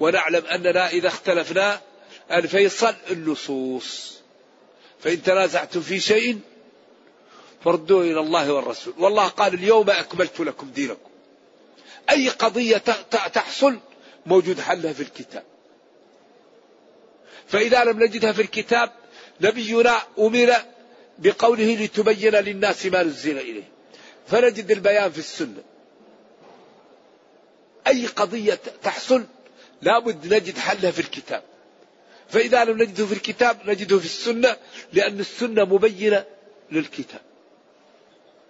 ونعلم 0.00 0.46
أننا 0.46 0.88
إذا 0.88 1.08
اختلفنا 1.08 1.80
الفيصل 2.32 2.94
النصوص. 3.10 4.16
فإن 5.00 5.22
تنازعتم 5.22 5.80
في 5.80 6.00
شيء 6.00 6.40
فردوه 7.64 8.02
إلى 8.02 8.20
الله 8.20 8.52
والرسول. 8.52 8.94
والله 8.98 9.28
قال 9.28 9.54
اليوم 9.54 9.90
أكملت 9.90 10.40
لكم 10.40 10.70
دينكم. 10.70 11.10
أي 12.10 12.28
قضية 12.28 12.82
تحصل 13.10 13.78
موجود 14.26 14.60
حلها 14.60 14.92
في 14.92 15.02
الكتاب. 15.02 15.44
فإذا 17.48 17.84
لم 17.84 18.02
نجدها 18.02 18.32
في 18.32 18.42
الكتاب 18.42 18.92
نبينا 19.40 20.02
أمر 20.18 20.54
بقوله 21.18 21.84
لتبين 21.84 22.34
للناس 22.34 22.86
ما 22.86 23.02
نزل 23.02 23.38
إليه. 23.38 23.75
فنجد 24.26 24.70
البيان 24.70 25.12
في 25.12 25.18
السنة. 25.18 25.62
أي 27.86 28.06
قضية 28.06 28.60
تحصل 28.82 29.24
لابد 29.82 30.34
نجد 30.34 30.58
حلها 30.58 30.90
في 30.90 30.98
الكتاب. 30.98 31.42
فإذا 32.28 32.64
لم 32.64 32.82
نجده 32.82 33.06
في 33.06 33.12
الكتاب 33.12 33.58
نجده 33.70 33.98
في 33.98 34.04
السنة 34.04 34.56
لأن 34.92 35.20
السنة 35.20 35.64
مبينة 35.64 36.24
للكتاب. 36.72 37.20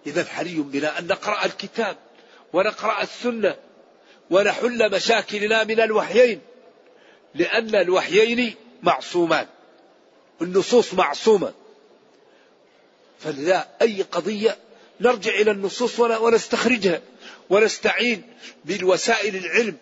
إذا 0.07 0.25
حري 0.25 0.55
بنا 0.55 0.99
أن 0.99 1.07
نقرأ 1.07 1.45
الكتاب 1.45 1.97
ونقرأ 2.53 3.03
السنة 3.03 3.55
ونحل 4.29 4.91
مشاكلنا 4.91 5.63
من 5.63 5.79
الوحيين 5.79 6.41
لأن 7.35 7.75
الوحيين 7.75 8.55
معصومان. 8.83 9.47
النصوص 10.41 10.93
معصومة. 10.93 11.53
فلذا 13.19 13.67
أي 13.81 14.01
قضية 14.01 14.57
نرجع 15.01 15.31
إلى 15.31 15.51
النصوص 15.51 15.99
ونستخرجها. 15.99 17.01
ونستعين 17.49 18.21
بالوسائل 18.65 19.35
العلم 19.35 19.77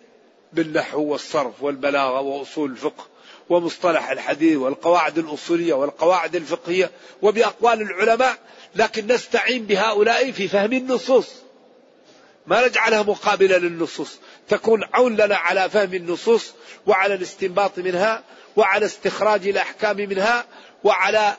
بالنحو 0.52 1.02
والصرف 1.02 1.62
والبلاغة 1.62 2.20
وأصول 2.20 2.70
الفقه 2.70 3.06
ومصطلح 3.48 4.10
الحديث 4.10 4.56
والقواعد 4.56 5.18
الأصولية 5.18 5.74
والقواعد 5.74 6.36
الفقهية 6.36 6.90
وبأقوال 7.22 7.80
العلماء 7.80 8.38
لكن 8.74 9.06
نستعين 9.06 9.66
بهؤلاء 9.66 10.32
في 10.32 10.48
فهم 10.48 10.72
النصوص. 10.72 11.28
ما 12.46 12.66
نجعلها 12.68 13.02
مقابلة 13.02 13.58
للنصوص. 13.58 14.18
تكون 14.48 14.84
عون 14.92 15.16
لنا 15.16 15.36
على 15.36 15.70
فهم 15.70 15.94
النصوص 15.94 16.52
وعلى 16.86 17.14
الاستنباط 17.14 17.78
منها 17.78 18.22
وعلى 18.56 18.86
استخراج 18.86 19.48
الأحكام 19.48 19.96
منها 19.96 20.44
وعلى 20.84 21.36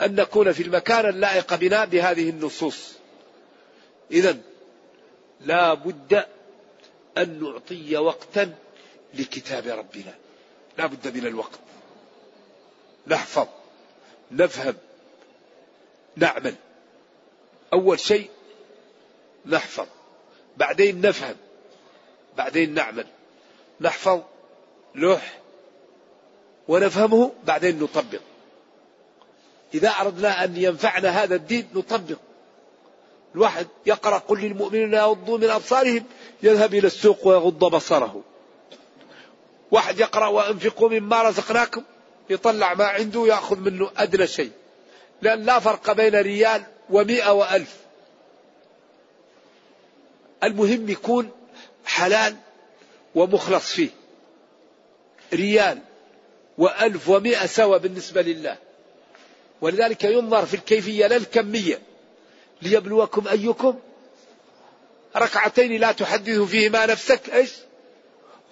أن 0.00 0.14
نكون 0.14 0.52
في 0.52 0.62
المكان 0.62 1.06
اللائق 1.06 1.54
بنا 1.54 1.84
بهذه 1.84 2.30
النصوص. 2.30 2.92
إذا 4.10 4.36
لا 5.40 5.74
بد 5.74 6.26
أن 7.18 7.42
نعطي 7.42 7.96
وقتا 7.96 8.54
لكتاب 9.14 9.66
ربنا. 9.66 10.14
لا 10.78 10.86
بد 10.86 11.16
من 11.16 11.26
الوقت. 11.26 11.60
نحفظ 13.06 13.46
نفهم 14.30 14.74
نعمل. 16.16 16.54
أول 17.72 18.00
شيء 18.00 18.30
نحفظ 19.46 19.86
بعدين 20.56 21.00
نفهم 21.00 21.36
بعدين 22.36 22.74
نعمل. 22.74 23.06
نحفظ 23.80 24.20
لوح 24.94 25.38
ونفهمه 26.68 27.32
بعدين 27.44 27.78
نطبق. 27.78 28.20
إذا 29.76 29.88
أردنا 29.88 30.44
أن 30.44 30.56
ينفعنا 30.56 31.08
هذا 31.08 31.34
الدين 31.34 31.68
نطبق. 31.74 32.16
الواحد 33.34 33.66
يقرأ 33.86 34.18
قل 34.18 34.40
للمؤمنين 34.40 34.94
يغضوا 34.94 35.38
من 35.38 35.50
أبصارهم 35.50 36.04
يذهب 36.42 36.74
إلى 36.74 36.86
السوق 36.86 37.26
ويغض 37.26 37.64
بصره. 37.64 38.22
واحد 39.70 40.00
يقرأ 40.00 40.26
وأنفقوا 40.26 40.88
مما 40.88 41.22
رزقناكم 41.22 41.82
يطلع 42.30 42.74
ما 42.74 42.84
عنده 42.84 43.26
يأخذ 43.26 43.58
منه 43.58 43.90
أدنى 43.96 44.26
شيء. 44.26 44.50
لأن 45.22 45.42
لا 45.42 45.58
فرق 45.58 45.92
بين 45.92 46.14
ريال 46.14 46.62
ومئة 46.90 47.30
وألف. 47.30 47.76
المهم 50.44 50.90
يكون 50.90 51.30
حلال 51.84 52.36
ومخلص 53.14 53.72
فيه. 53.72 53.90
ريال 55.32 55.78
وألف 56.58 57.08
ومئة 57.08 57.46
سوا 57.46 57.76
بالنسبة 57.76 58.22
لله. 58.22 58.65
ولذلك 59.60 60.04
ينظر 60.04 60.46
في 60.46 60.54
الكيفية 60.54 61.06
لا 61.06 61.16
الكمية 61.16 61.78
ليبلوكم 62.62 63.28
أيكم 63.28 63.78
ركعتين 65.16 65.80
لا 65.80 65.92
تحدث 65.92 66.40
فيهما 66.40 66.86
نفسك 66.86 67.34
إيش؟ 67.34 67.50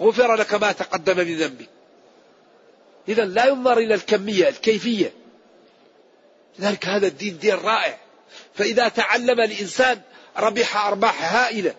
غفر 0.01 0.35
لك 0.35 0.55
ما 0.55 0.73
تقدم 0.73 1.17
من 1.17 1.37
ذنبك. 1.37 1.69
إذا 3.09 3.25
لا 3.25 3.47
ينظر 3.47 3.79
إلى 3.79 3.95
الكمية 3.95 4.49
الكيفية. 4.49 5.13
لذلك 6.59 6.87
هذا 6.87 7.07
الدين 7.07 7.39
دين 7.39 7.55
رائع. 7.55 7.99
فإذا 8.55 8.89
تعلم 8.89 9.41
الإنسان 9.41 10.01
ربح 10.37 10.87
أرباح 10.87 11.35
هائلة. 11.35 11.75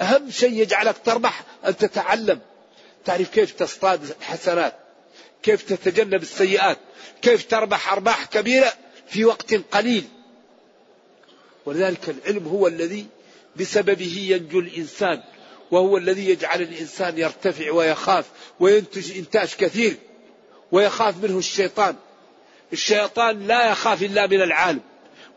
أهم 0.00 0.30
شيء 0.30 0.52
يجعلك 0.52 0.96
تربح 1.04 1.42
أن 1.66 1.76
تتعلم 1.76 2.40
تعرف 3.04 3.30
كيف 3.30 3.52
تصطاد 3.52 4.14
الحسنات 4.20 4.74
كيف 5.42 5.62
تتجنب 5.62 6.22
السيئات 6.22 6.78
كيف 7.22 7.46
تربح 7.46 7.92
أرباح 7.92 8.24
كبيرة 8.24 8.72
في 9.08 9.24
وقت 9.24 9.54
قليل. 9.54 10.04
ولذلك 11.66 12.08
العلم 12.08 12.48
هو 12.48 12.66
الذي 12.66 13.06
بسببه 13.56 14.26
ينجو 14.30 14.58
الإنسان 14.60 15.22
وهو 15.70 15.96
الذي 15.96 16.30
يجعل 16.30 16.62
الإنسان 16.62 17.18
يرتفع 17.18 17.72
ويخاف 17.72 18.26
وينتج 18.60 19.18
إنتاج 19.18 19.48
كثير 19.58 19.96
ويخاف 20.72 21.22
منه 21.22 21.38
الشيطان. 21.38 21.96
الشيطان 22.72 23.46
لا 23.46 23.70
يخاف 23.70 24.02
إلا 24.02 24.26
من 24.26 24.42
العالم 24.42 24.80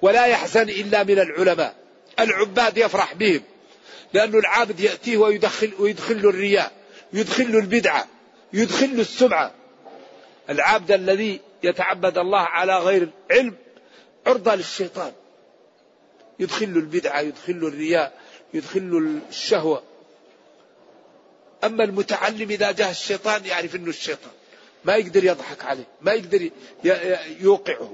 ولا 0.02 0.26
يحزن 0.26 0.70
إلا 0.70 1.04
من 1.04 1.20
العلماء. 1.20 1.76
العباد 2.20 2.78
يفرح 2.78 3.14
بهم 3.14 3.42
لأن 4.14 4.36
العابد 4.36 4.80
يأتيه 4.80 5.18
ويدخل, 5.18 5.72
ويدخل 5.80 6.14
الرياء 6.14 6.72
يدخل 7.14 7.44
البدعة 7.44 8.08
يدخل 8.54 8.86
السمعة. 8.86 9.61
العبد 10.52 10.92
الذي 10.92 11.40
يتعبد 11.64 12.18
الله 12.18 12.40
على 12.40 12.78
غير 12.78 13.10
علم 13.32 13.56
عرضة 14.28 14.56
للشيطان. 14.56 15.14
يدخل 16.40 16.66
البدعة 16.66 17.20
يدخل 17.20 17.54
الرياء 17.54 18.20
يدخل 18.54 19.22
الشهوة. 19.30 19.84
أما 21.64 21.84
المتعلم 21.84 22.50
إذا 22.50 22.72
جاء 22.72 22.92
الشيطان 22.92 23.46
يعرف 23.46 23.76
أنه 23.76 23.90
الشيطان. 23.90 24.32
ما 24.86 24.96
يقدر 24.96 25.24
يضحك 25.24 25.66
عليه 25.66 25.88
ما 26.02 26.14
يقدر 26.14 26.50
يوقعه. 27.40 27.94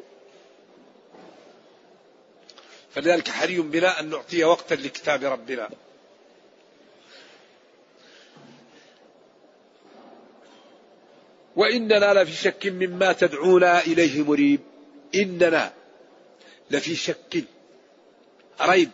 فلذلك 2.91 3.29
حري 3.29 3.59
بنا 3.59 3.99
أن 3.99 4.09
نعطي 4.09 4.43
وقتا 4.43 4.73
لكتاب 4.73 5.23
ربنا. 5.23 5.69
وإننا 11.57 12.13
لفي 12.13 12.33
شك 12.43 12.67
مما 12.67 13.13
تدعونا 13.13 13.79
إليه 13.79 14.23
مريب. 14.23 14.59
إننا 15.15 15.73
لفي 16.71 16.95
شك 16.95 17.43
ريب 18.61 18.91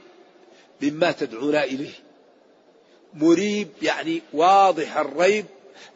مما 0.82 1.12
تدعونا 1.12 1.64
إليه. 1.64 1.94
مريب 3.14 3.68
يعني 3.82 4.22
واضح 4.34 4.98
الريب 4.98 5.46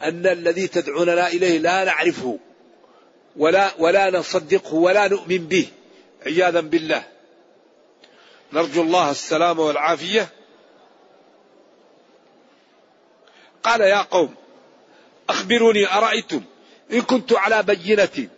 أن 0.02 0.28
الذي 0.28 0.68
تدعوننا 0.68 1.28
إليه 1.28 1.58
لا 1.58 1.84
نعرفه 1.84 2.40
ولا 3.38 3.72
ولا 3.80 4.10
نصدقه 4.10 4.74
ولا 4.74 5.08
نؤمن 5.08 5.48
به. 5.48 5.68
عياذا 6.26 6.60
بالله. 6.60 7.04
نرجو 8.54 8.82
الله 8.82 9.12
السلامة 9.12 9.64
والعافية. 9.64 10.30
قال 13.64 13.82
يا 13.82 14.02
قوم 14.02 14.36
أخبروني 15.30 15.94
أرأيتم 15.94 16.42
إن 16.92 17.02
كنت 17.02 17.34
على 17.34 17.64
بينة 17.64 18.30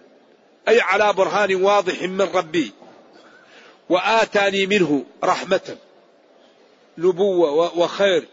أي 0.68 0.82
على 0.82 1.14
برهان 1.14 1.56
واضح 1.56 2.02
من 2.02 2.22
ربي 2.22 2.72
وآتاني 3.89 4.66
منه 4.66 5.06
رحمة 5.24 5.78
نبوة 6.97 7.78
وخير 7.78 8.28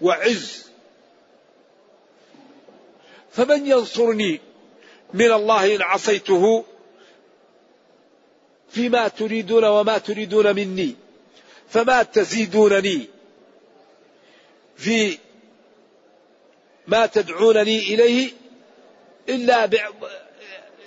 وعز. 0.00 0.70
فمن 3.32 3.66
ينصرني 3.66 4.40
من 5.14 5.32
الله 5.32 5.76
إن 5.76 5.82
عصيته؟ 5.82 6.64
فيما 8.70 9.08
تريدون 9.08 9.64
وما 9.64 9.98
تريدون 9.98 10.56
مني 10.56 10.96
فما 11.68 12.02
تزيدونني؟ 12.02 13.06
في 14.76 15.18
ما 16.86 17.06
تدعونني 17.06 17.78
إليه 17.78 18.39
إلا 19.28 19.64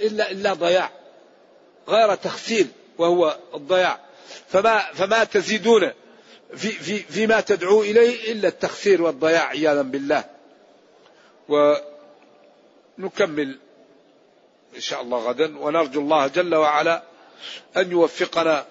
إلا 0.01 0.31
إلا 0.31 0.53
ضياع. 0.53 0.89
غير 1.87 2.15
تخسير 2.15 2.67
وهو 2.97 3.37
الضياع. 3.53 3.99
فما 4.47 4.79
فما 4.93 5.23
تزيدون 5.23 5.91
في 6.55 6.69
في 6.69 6.99
فيما 6.99 7.41
تدعو 7.41 7.81
إليه 7.81 8.31
إلا 8.31 8.47
التخسير 8.47 9.01
والضياع 9.01 9.47
عياذا 9.47 9.81
بالله. 9.81 10.23
ونكمل 12.99 13.59
إن 14.75 14.81
شاء 14.81 15.01
الله 15.01 15.17
غدا. 15.17 15.57
ونرجو 15.59 16.01
الله 16.01 16.27
جل 16.27 16.55
وعلا 16.55 17.03
أن 17.77 17.91
يوفقنا 17.91 18.65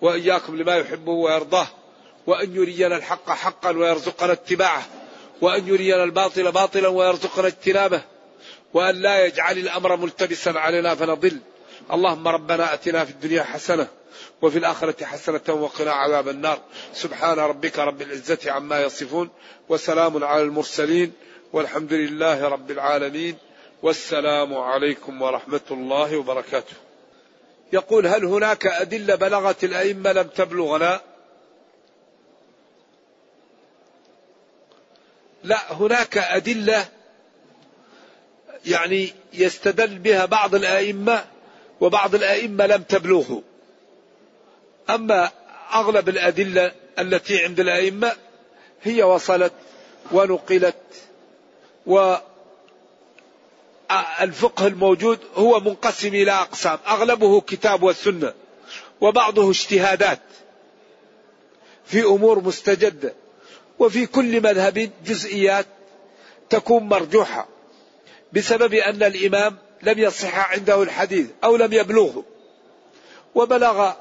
وإياكم 0.00 0.56
لما 0.56 0.76
يحبه 0.76 1.12
ويرضاه 1.12 1.66
وأن 2.26 2.56
يرينا 2.56 2.96
الحق 2.96 3.30
حقا 3.30 3.70
ويرزقنا 3.70 4.32
اتباعه 4.32 4.86
وأن 5.40 5.68
يرينا 5.68 6.04
الباطل 6.04 6.52
باطلا 6.52 6.88
ويرزقنا 6.88 7.46
اجتنابه. 7.46 8.02
وأن 8.74 8.94
لا 8.94 9.24
يجعل 9.24 9.58
الأمر 9.58 9.96
ملتبسا 9.96 10.50
علينا 10.50 10.94
فنضل. 10.94 11.38
اللهم 11.92 12.28
ربنا 12.28 12.74
أتنا 12.74 13.04
في 13.04 13.10
الدنيا 13.10 13.42
حسنة 13.42 13.88
وفي 14.42 14.58
الآخرة 14.58 15.04
حسنة 15.04 15.40
وقنا 15.48 15.92
عذاب 15.92 16.28
النار. 16.28 16.60
سبحان 16.94 17.38
ربك 17.38 17.78
رب 17.78 18.02
العزة 18.02 18.50
عما 18.52 18.82
يصفون 18.82 19.30
وسلام 19.68 20.24
على 20.24 20.42
المرسلين 20.42 21.12
والحمد 21.52 21.92
لله 21.92 22.48
رب 22.48 22.70
العالمين. 22.70 23.36
والسلام 23.82 24.54
عليكم 24.54 25.22
ورحمة 25.22 25.60
الله 25.70 26.16
وبركاته. 26.16 26.74
يقول 27.72 28.06
هل 28.06 28.24
هناك 28.24 28.66
أدلة 28.66 29.14
بلغت 29.14 29.64
الأئمة 29.64 30.12
لم 30.12 30.28
تبلغنا؟ 30.28 31.00
لا 35.44 35.72
هناك 35.72 36.18
أدلة 36.18 36.88
يعني 38.66 39.12
يستدل 39.32 39.98
بها 39.98 40.24
بعض 40.24 40.54
الأئمة 40.54 41.24
وبعض 41.80 42.14
الأئمة 42.14 42.66
لم 42.66 42.82
تبلغه. 42.82 43.42
أما 44.90 45.30
أغلب 45.74 46.08
الأدلة 46.08 46.72
التي 46.98 47.44
عند 47.44 47.60
الأئمة 47.60 48.12
هي 48.82 49.02
وصلت 49.02 49.52
ونقلت 50.12 50.76
و 51.86 52.16
الفقه 54.20 54.66
الموجود 54.66 55.18
هو 55.34 55.60
منقسم 55.60 56.08
إلى 56.08 56.32
أقسام، 56.32 56.78
أغلبه 56.88 57.40
كتاب 57.40 57.82
والسنة 57.82 58.34
وبعضه 59.00 59.50
اجتهادات 59.50 60.20
في 61.84 62.02
أمور 62.02 62.40
مستجدة 62.40 63.14
وفي 63.78 64.06
كل 64.06 64.40
مذهب 64.40 64.90
جزئيات 65.06 65.66
تكون 66.50 66.82
مرجوحة 66.82 67.48
بسبب 68.32 68.74
أن 68.74 69.02
الإمام 69.02 69.56
لم 69.82 69.98
يصح 69.98 70.52
عنده 70.52 70.82
الحديث 70.82 71.26
أو 71.44 71.56
لم 71.56 71.72
يبلغه. 71.72 72.24
وبلغ 73.34 73.92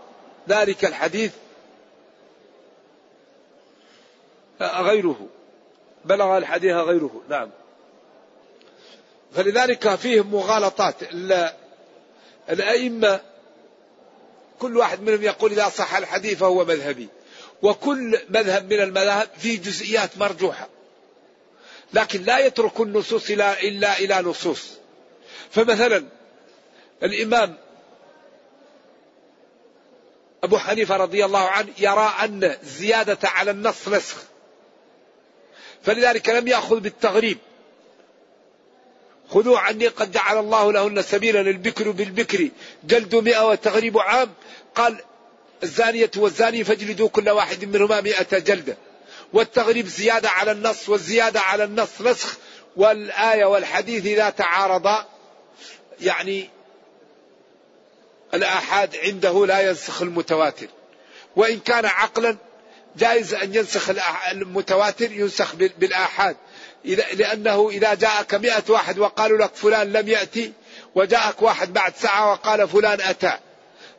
ذلك 0.49 0.85
الحديث 0.85 1.31
غيره. 4.61 5.27
بلغ 6.05 6.37
الحديث 6.37 6.73
غيره. 6.73 7.21
نعم. 7.29 7.49
فلذلك 9.35 9.95
فيهم 9.95 10.31
مغالطات. 10.31 10.95
الأئمة 12.49 13.19
كل 14.59 14.77
واحد 14.77 15.01
منهم 15.01 15.23
يقول 15.23 15.51
إذا 15.51 15.69
صح 15.69 15.95
الحديث 15.95 16.37
فهو 16.37 16.65
مذهبي. 16.65 17.07
وكل 17.61 18.19
مذهب 18.29 18.73
من 18.73 18.79
المذاهب 18.79 19.29
فيه 19.37 19.59
جزئيات 19.61 20.17
مرجوحة. 20.17 20.67
لكن 21.93 22.23
لا 22.23 22.39
يترك 22.39 22.79
النصوص 22.79 23.29
إلا, 23.29 23.99
إلى 23.99 24.21
نصوص. 24.21 24.71
فمثلا 25.51 26.03
الإمام 27.03 27.57
أبو 30.43 30.57
حنيفة 30.57 30.97
رضي 30.97 31.25
الله 31.25 31.47
عنه 31.47 31.69
يرى 31.79 32.13
أن 32.23 32.57
زيادة 32.63 33.29
على 33.29 33.51
النص 33.51 33.87
نسخ. 33.87 34.15
فلذلك 35.83 36.29
لم 36.29 36.47
يأخذ 36.47 36.79
بالتغريب. 36.79 37.37
خذوا 39.29 39.59
عني 39.59 39.87
قد 39.87 40.11
جعل 40.11 40.37
الله 40.37 40.71
لهن 40.71 41.01
سبيلا 41.01 41.41
البكر 41.41 41.91
بالبكر. 41.91 42.49
جلد 42.83 43.15
مئة 43.15 43.49
وتغريب 43.49 43.97
عام. 43.97 44.33
قال 44.75 44.97
الزانية 45.63 46.11
والزاني 46.17 46.63
فاجلدوا 46.63 47.09
كل 47.09 47.29
واحد 47.29 47.65
منهما 47.65 48.01
مئة 48.01 48.39
جلدة. 48.39 48.77
والتغريب 49.33 49.87
زيادة 49.87 50.29
على 50.29 50.51
النص 50.51 50.89
والزيادة 50.89 51.39
على 51.39 51.63
النص 51.63 52.01
نسخ. 52.01 52.37
والآية 52.75 53.45
والحديث 53.45 54.05
إذا 54.05 54.29
تعارضا 54.29 55.05
يعني 56.01 56.49
الآحاد 58.33 58.95
عنده 58.95 59.45
لا 59.45 59.61
ينسخ 59.69 60.01
المتواتر. 60.01 60.67
وإن 61.35 61.59
كان 61.59 61.85
عقلا 61.85 62.37
جائز 62.97 63.33
أن 63.33 63.55
ينسخ 63.55 63.89
المتواتر 64.31 65.11
ينسخ 65.11 65.55
بالآحاد. 65.55 66.37
لأنه 67.13 67.69
إذا 67.69 67.93
جاءك 67.93 68.33
مئة 68.33 68.63
واحد 68.69 68.99
وقالوا 68.99 69.37
لك 69.37 69.55
فلان 69.55 69.93
لم 69.93 70.07
يأتي 70.07 70.53
وجاءك 70.95 71.41
واحد 71.41 71.73
بعد 71.73 71.95
ساعة 71.95 72.31
وقال 72.31 72.67
فلان 72.67 73.01
أتى. 73.01 73.37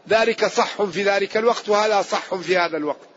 ذلك 0.08 0.46
صح 0.46 0.82
في 0.82 1.02
ذلك 1.02 1.36
الوقت 1.36 1.68
وهذا 1.68 2.02
صح 2.02 2.34
في 2.34 2.58
هذا 2.58 2.76
الوقت. 2.76 3.07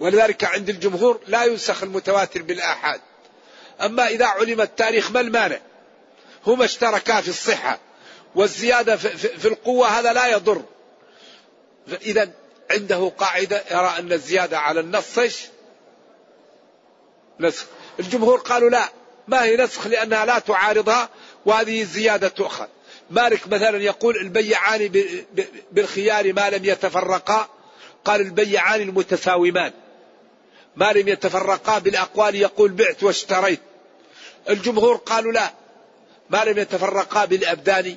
ولذلك 0.00 0.44
عند 0.44 0.68
الجمهور 0.68 1.20
لا 1.26 1.44
ينسخ 1.44 1.82
المتواتر 1.82 2.42
بالآحاد. 2.42 3.00
أما 3.80 4.08
إذا 4.08 4.26
علم 4.26 4.60
التاريخ 4.60 5.10
ما 5.10 5.20
المانع؟ 5.20 5.60
هما 6.46 6.64
اشتركا 6.64 7.20
في 7.20 7.28
الصحة 7.28 7.78
والزيادة 8.34 8.96
في 8.96 9.48
القوة 9.48 9.88
هذا 9.88 10.12
لا 10.12 10.26
يضر. 10.26 10.62
إذا 12.02 12.30
عنده 12.70 13.12
قاعدة 13.18 13.62
يرى 13.70 13.94
أن 13.98 14.12
الزيادة 14.12 14.58
على 14.58 14.80
النص 14.80 15.18
نسخ. 17.40 17.66
الجمهور 18.00 18.38
قالوا 18.38 18.70
لا 18.70 18.88
ما 19.28 19.44
هي 19.44 19.56
نسخ 19.56 19.86
لأنها 19.86 20.26
لا 20.26 20.38
تعارضها 20.38 21.08
وهذه 21.46 21.82
الزيادة 21.82 22.28
تؤخذ. 22.28 22.66
مالك 23.10 23.48
مثلا 23.48 23.82
يقول 23.82 24.16
البيعان 24.16 24.90
بالخيار 25.72 26.32
ما 26.32 26.50
لم 26.50 26.64
يتفرقا 26.64 27.48
قال 28.04 28.20
البيعان 28.20 28.80
المتساومان. 28.80 29.72
ما 30.78 30.92
لم 30.92 31.08
يتفرقا 31.08 31.78
بالأقوال 31.78 32.34
يقول 32.34 32.72
بعت 32.72 33.02
واشتريت. 33.02 33.60
الجمهور 34.50 34.96
قالوا 34.96 35.32
لا. 35.32 35.52
ما 36.30 36.44
لم 36.44 36.58
يتفرقا 36.58 37.24
بالأبدان. 37.24 37.96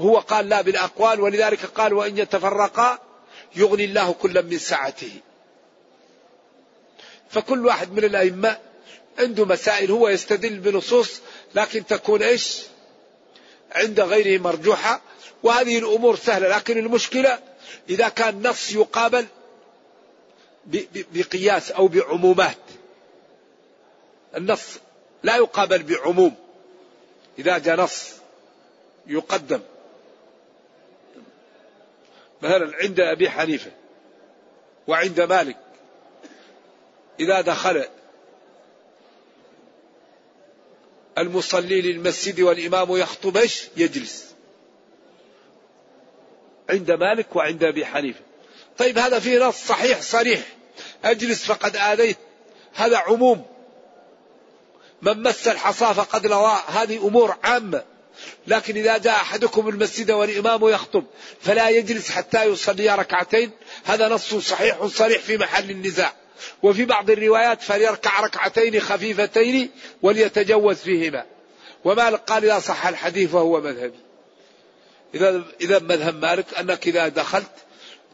هو 0.00 0.18
قال 0.18 0.48
لا 0.48 0.60
بالأقوال 0.60 1.20
ولذلك 1.20 1.64
قال 1.64 1.92
وإن 1.92 2.18
يتفرقا 2.18 2.98
يغني 3.56 3.84
الله 3.84 4.12
كلا 4.12 4.42
من 4.42 4.58
سعته. 4.58 5.20
فكل 7.30 7.66
واحد 7.66 7.92
من 7.92 8.04
الأئمة 8.04 8.58
عنده 9.18 9.44
مسائل 9.44 9.90
هو 9.90 10.08
يستدل 10.08 10.58
بنصوص 10.58 11.20
لكن 11.54 11.86
تكون 11.86 12.22
إيش؟ 12.22 12.62
عند 13.72 14.00
غيره 14.00 14.42
مرجوحة. 14.42 15.00
وهذه 15.42 15.78
الأمور 15.78 16.16
سهلة 16.16 16.56
لكن 16.56 16.78
المشكلة 16.78 17.38
إذا 17.88 18.08
كان 18.08 18.46
نص 18.46 18.72
يقابل 18.72 19.26
بقياس 20.92 21.70
أو 21.70 21.88
بعمومات. 21.88 22.56
النص 24.36 24.78
لا 25.22 25.36
يقابل 25.36 25.82
بعموم. 25.82 26.34
إذا 27.38 27.58
جاء 27.58 27.76
نص 27.76 28.12
يقدم. 29.06 29.60
مثلا 32.42 32.76
عند 32.76 33.00
أبي 33.00 33.30
حنيفة 33.30 33.70
وعند 34.86 35.20
مالك. 35.20 35.56
إذا 37.20 37.40
دخل 37.40 37.84
المصلي 41.18 41.80
للمسجد 41.80 42.40
والإمام 42.40 42.96
يخطب 42.96 43.36
يجلس. 43.76 44.34
عند 46.70 46.90
مالك 46.90 47.36
وعند 47.36 47.64
أبي 47.64 47.86
حنيفة. 47.86 48.20
طيب 48.78 48.98
هذا 48.98 49.18
فيه 49.18 49.38
نص 49.38 49.66
صحيح 49.66 50.00
صريح. 50.00 50.57
أجلس 51.04 51.44
فقد 51.44 51.76
آذيت. 51.76 52.16
هذا 52.74 52.98
عموم. 52.98 53.46
من 55.02 55.22
مس 55.22 55.48
الحصى 55.48 55.94
فقد 55.94 56.26
لوى 56.26 56.58
هذه 56.66 57.06
أمور 57.06 57.36
عامة. 57.44 57.82
لكن 58.46 58.76
إذا 58.76 58.98
جاء 58.98 59.14
أحدكم 59.14 59.68
المسجد 59.68 60.10
والإمام 60.10 60.68
يخطب 60.68 61.04
فلا 61.40 61.68
يجلس 61.68 62.10
حتى 62.10 62.44
يصلي 62.44 62.94
ركعتين. 62.94 63.50
هذا 63.84 64.08
نص 64.08 64.34
صحيح 64.34 64.86
صريح 64.86 65.22
في 65.22 65.38
محل 65.38 65.70
النزاع. 65.70 66.12
وفي 66.62 66.84
بعض 66.84 67.10
الروايات 67.10 67.62
فليركع 67.62 68.20
ركعتين 68.20 68.80
خفيفتين 68.80 69.70
وليتجوز 70.02 70.76
فيهما. 70.76 71.24
ومالك 71.84 72.20
قال 72.20 72.44
إذا 72.44 72.58
صح 72.58 72.86
الحديث 72.86 73.30
فهو 73.30 73.60
مذهبي. 73.60 73.98
إذا 75.14 75.42
إذا 75.60 75.78
مذهب 75.78 76.22
مالك 76.22 76.58
أنك 76.58 76.88
إذا 76.88 77.08
دخلت 77.08 77.50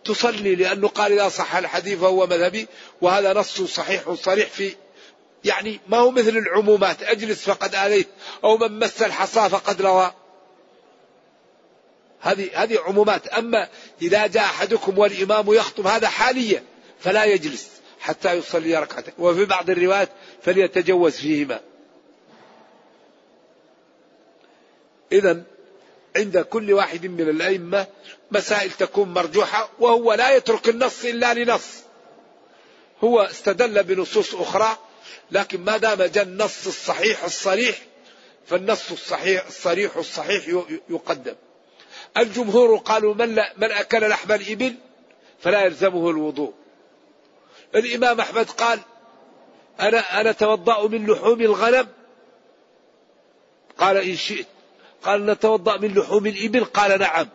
تصلي 0.04 0.54
لأنه 0.54 0.88
قال 0.88 1.12
إذا 1.12 1.28
صح 1.28 1.56
الحديث 1.56 1.98
فهو 1.98 2.26
مذهبي 2.26 2.66
وهذا 3.00 3.32
نص 3.32 3.62
صحيح 3.62 4.12
صريح 4.12 4.48
في 4.48 4.74
يعني 5.44 5.80
ما 5.88 5.98
هو 5.98 6.10
مثل 6.10 6.36
العمومات 6.36 7.02
أجلس 7.02 7.44
فقد 7.44 7.74
آذيت 7.74 8.08
أو 8.44 8.56
من 8.56 8.78
مس 8.78 9.02
الحصى 9.02 9.48
فقد 9.48 9.82
روى. 9.82 10.12
هذه 12.20 12.50
هذه 12.54 12.78
عمومات. 12.86 13.26
أما 13.28 13.68
إذا 14.02 14.26
جاء 14.26 14.44
أحدكم 14.44 14.98
والإمام 14.98 15.54
يخطب 15.54 15.86
هذا 15.86 16.08
حاليا 16.08 16.62
فلا 17.00 17.24
يجلس 17.24 17.68
حتى 18.00 18.32
يصلي 18.32 18.76
ركعتين. 18.76 19.14
وفي 19.18 19.44
بعض 19.44 19.70
الروايات 19.70 20.08
فليتجوز 20.42 21.16
فيهما. 21.16 21.60
إذا 25.12 25.42
عند 26.16 26.38
كل 26.38 26.72
واحد 26.72 27.06
من 27.06 27.20
الأئمة 27.20 27.86
مسائل 28.30 28.70
تكون 28.70 29.08
مرجوحة 29.14 29.68
وهو 29.78 30.12
لا 30.12 30.36
يترك 30.36 30.68
النص 30.68 31.04
إلا 31.04 31.34
لنص. 31.34 31.82
هو 33.04 33.20
استدل 33.20 33.82
بنصوص 33.82 34.34
أخرى 34.34 34.78
لكن 35.30 35.60
ما 35.60 35.76
دام 35.76 36.02
جاء 36.02 36.24
النص 36.24 36.66
الصحيح 36.66 37.24
الصريح 37.24 37.78
فالنص 38.46 38.92
الصحيح 38.92 39.46
الصريح 39.46 39.96
الصحيح 39.96 40.48
يقدم. 40.88 41.34
الجمهور 42.16 42.76
قالوا 42.76 43.14
من, 43.14 43.34
لا 43.34 43.52
من 43.56 43.70
أكل 43.72 44.08
لحم 44.08 44.32
الإبل 44.32 44.74
فلا 45.40 45.64
يلزمه 45.64 46.10
الوضوء. 46.10 46.54
الإمام 47.74 48.20
أحمد 48.20 48.50
قال 48.50 48.80
أنا 49.80 50.20
أنا 50.20 50.30
أتوضأ 50.30 50.88
من 50.88 51.06
لحوم 51.06 51.40
الغنم؟ 51.40 51.88
قال 53.78 53.96
إن 53.96 54.16
شئت. 54.16 54.46
قال 55.04 55.26
نتوضأ 55.26 55.76
من 55.76 55.94
لحوم 55.94 56.26
الإبل؟ 56.26 56.64
قال 56.64 57.00
نعم. 57.00 57.28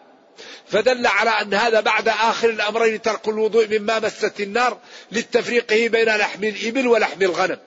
فدل 0.67 1.07
على 1.07 1.29
أن 1.29 1.53
هذا 1.53 1.79
بعد 1.79 2.07
آخر 2.07 2.49
الأمرين 2.49 3.01
ترك 3.01 3.27
الوضوء 3.27 3.79
مما 3.79 3.99
مست 3.99 4.39
النار 4.39 4.77
للتفريقه 5.11 5.87
بين 5.87 6.17
لحم 6.17 6.43
الإبل 6.43 6.87
ولحم 6.87 7.21
الغنم. 7.21 7.59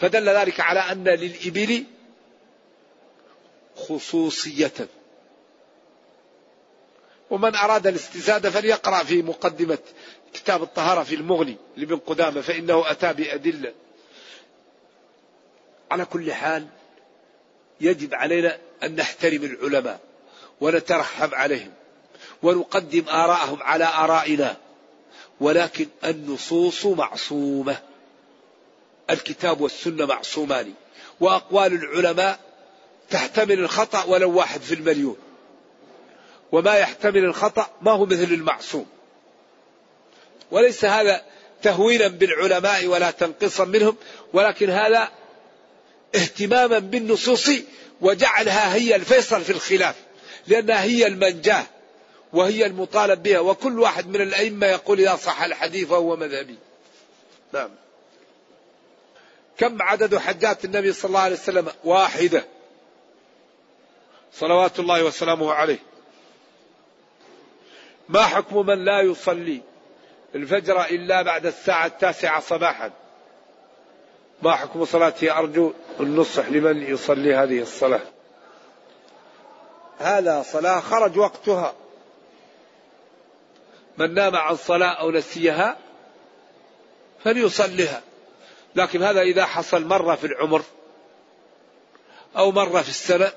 فدل 0.00 0.28
ذلك 0.28 0.60
على 0.60 0.80
أن 0.80 1.04
للإبل 1.04 1.84
خصوصية. 3.76 4.72
ومن 7.30 7.54
أراد 7.54 7.86
الاستزادة 7.86 8.50
فليقرأ 8.50 9.04
في 9.04 9.22
مقدمة 9.22 9.78
كتاب 10.34 10.62
الطهارة 10.62 11.02
في 11.02 11.14
المغني 11.14 11.56
لابن 11.76 11.96
قدامة 11.96 12.40
فإنه 12.40 12.90
أتى 12.90 13.12
بأدلة. 13.12 13.72
على 15.90 16.04
كل 16.04 16.32
حال 16.32 16.66
يجب 17.80 18.14
علينا 18.14 18.58
أن 18.82 18.96
نحترم 18.96 19.44
العلماء 19.44 20.00
ونترحم 20.60 21.34
عليهم 21.34 21.72
ونقدم 22.42 23.04
آراءهم 23.08 23.62
على 23.62 23.84
آرائنا. 23.84 24.56
ولكن 25.40 25.86
النصوص 26.04 26.86
معصومة. 26.86 27.76
الكتاب 29.10 29.60
والسنة 29.60 30.06
معصومان. 30.06 30.72
وأقوال 31.20 31.72
العلماء 31.72 32.40
تحتمل 33.10 33.58
الخطأ 33.58 34.04
ولو 34.04 34.32
واحد 34.36 34.60
في 34.60 34.74
المليون. 34.74 35.16
وما 36.52 36.74
يحتمل 36.74 37.24
الخطأ 37.24 37.70
ما 37.82 37.90
هو 37.92 38.06
مثل 38.06 38.22
المعصوم. 38.22 38.86
وليس 40.50 40.84
هذا 40.84 41.22
تهوينا 41.62 42.08
بالعلماء 42.08 42.86
ولا 42.86 43.10
تنقصا 43.10 43.64
منهم. 43.64 43.96
ولكن 44.32 44.70
هذا 44.70 45.08
اهتماما 46.16 46.78
بالنصوص 46.78 47.50
وجعلها 48.00 48.74
هي 48.74 48.96
الفيصل 48.96 49.44
في 49.44 49.50
الخلاف 49.50 49.94
لأنها 50.46 50.82
هي 50.82 51.06
المنجاة 51.06 51.66
وهي 52.32 52.66
المطالب 52.66 53.22
بها 53.22 53.38
وكل 53.38 53.80
واحد 53.80 54.08
من 54.08 54.20
الأئمة 54.20 54.66
يقول 54.66 55.00
إذا 55.00 55.16
صح 55.16 55.42
الحديث 55.42 55.88
فهو 55.88 56.16
مذهبي. 56.16 56.58
نعم. 57.52 57.70
كم 59.58 59.82
عدد 59.82 60.16
حجات 60.16 60.64
النبي 60.64 60.92
صلى 60.92 61.08
الله 61.08 61.20
عليه 61.20 61.36
وسلم 61.36 61.68
واحدة؟ 61.84 62.44
صلوات 64.34 64.78
الله 64.78 65.04
وسلامه 65.04 65.52
عليه. 65.52 65.78
ما 68.08 68.22
حكم 68.22 68.66
من 68.66 68.84
لا 68.84 69.00
يصلي 69.00 69.60
الفجر 70.34 70.84
إلا 70.84 71.22
بعد 71.22 71.46
الساعة 71.46 71.86
التاسعة 71.86 72.40
صباحا؟ 72.40 72.92
ما 74.42 74.52
حكم 74.52 74.84
صلاته 74.84 75.38
أرجو 75.38 75.72
النصح 76.00 76.48
لمن 76.48 76.82
يصلي 76.82 77.34
هذه 77.34 77.62
الصلاة. 77.62 78.00
هذا 79.98 80.42
صلاة 80.42 80.80
خرج 80.80 81.18
وقتها. 81.18 81.74
من 83.98 84.14
نام 84.14 84.36
عن 84.36 84.56
صلاة 84.56 84.92
أو 84.92 85.10
نسيها 85.10 85.76
فليصلها 87.24 88.02
لكن 88.74 89.02
هذا 89.02 89.20
إذا 89.20 89.46
حصل 89.46 89.84
مرة 89.84 90.14
في 90.14 90.26
العمر 90.26 90.62
أو 92.36 92.50
مرة 92.50 92.82
في 92.82 92.88
السنة 92.88 93.32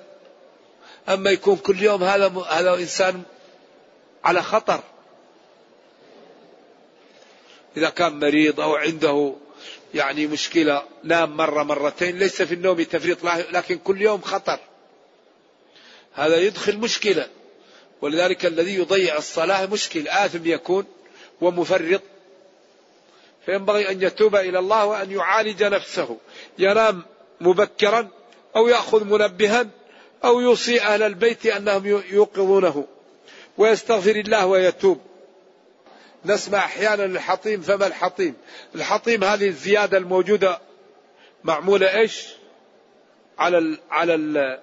أما 1.10 1.32
يكون 1.32 1.56
كل 1.56 1.82
يوم 1.82 2.04
هذا 2.04 2.44
هذا 2.50 2.74
إنسان 2.74 3.24
على 4.24 4.42
خطر. 4.44 4.80
إذا 7.78 7.90
كان 7.90 8.20
مريض 8.20 8.60
أو 8.60 8.76
عنده 8.76 9.34
يعني 9.94 10.28
مشكلة 10.28 10.84
نام 11.04 11.38
مرة 11.38 11.64
مرتين 11.64 12.20
ليس 12.20 12.42
في 12.42 12.54
النوم 12.54 12.84
تفريط 12.84 13.18
لكن 13.26 13.78
كل 13.78 14.02
يوم 14.02 14.22
خطر. 14.22 14.60
هذا 16.14 16.38
يدخل 16.38 16.78
مشكلة. 16.78 17.28
ولذلك 18.02 18.46
الذي 18.46 18.76
يضيع 18.76 19.18
الصلاة 19.18 19.66
مشكل. 19.66 20.08
آثم 20.08 20.46
يكون 20.46 20.86
ومفرط. 21.42 22.02
فينبغي 23.46 23.92
أن 23.92 24.02
يتوب 24.02 24.36
إلى 24.36 24.60
الله 24.60 24.86
وأن 24.86 25.12
يعالج 25.12 25.64
نفسه. 25.64 26.18
ينام 26.60 27.04
مبكرا 27.42 28.08
أو 28.56 28.68
يأخذ 28.68 29.04
منبها 29.04 29.68
أو 30.24 30.40
يوصي 30.40 30.82
أهل 30.82 31.04
البيت 31.04 31.46
أنهم 31.46 32.04
يوقظونه. 32.12 32.86
ويستغفر 33.58 34.16
الله 34.16 34.46
ويتوب. 34.46 35.09
نسمع 36.26 36.58
أحيانا 36.58 37.06
الحطيم 37.06 37.62
فما 37.62 37.88
الحطيم؟ 37.88 38.36
الحطيم 38.76 39.24
هذه 39.24 39.48
الزيادة 39.48 39.98
الموجودة 39.98 40.60
معمولة 41.44 41.98
إيش؟ 41.98 42.28
على 43.40 43.58
ال 43.58 43.80
على 43.92 44.16
ال 44.16 44.60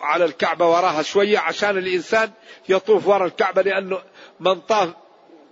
على 0.00 0.24
الكعبة 0.24 0.66
وراها 0.66 1.02
شوية 1.02 1.38
عشان 1.38 1.78
الإنسان 1.78 2.30
يطوف 2.68 3.06
وراء 3.06 3.26
الكعبة 3.26 3.62
لأنه 3.62 4.02
من 4.40 4.60
طاف 4.60 4.90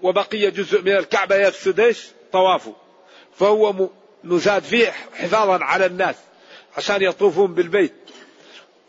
وبقي 0.03 0.51
جزء 0.51 0.83
من 0.83 0.97
الكعبة 0.97 1.37
يفسد 1.37 1.81
إيش؟ 1.81 2.07
طوافه. 2.33 2.75
فهو 3.39 3.89
نزاد 4.25 4.63
فيه 4.63 4.93
حفاظا 5.15 5.65
على 5.65 5.87
الناس 5.87 6.17
عشان 6.77 7.03
يطوفون 7.03 7.55
بالبيت. 7.55 7.95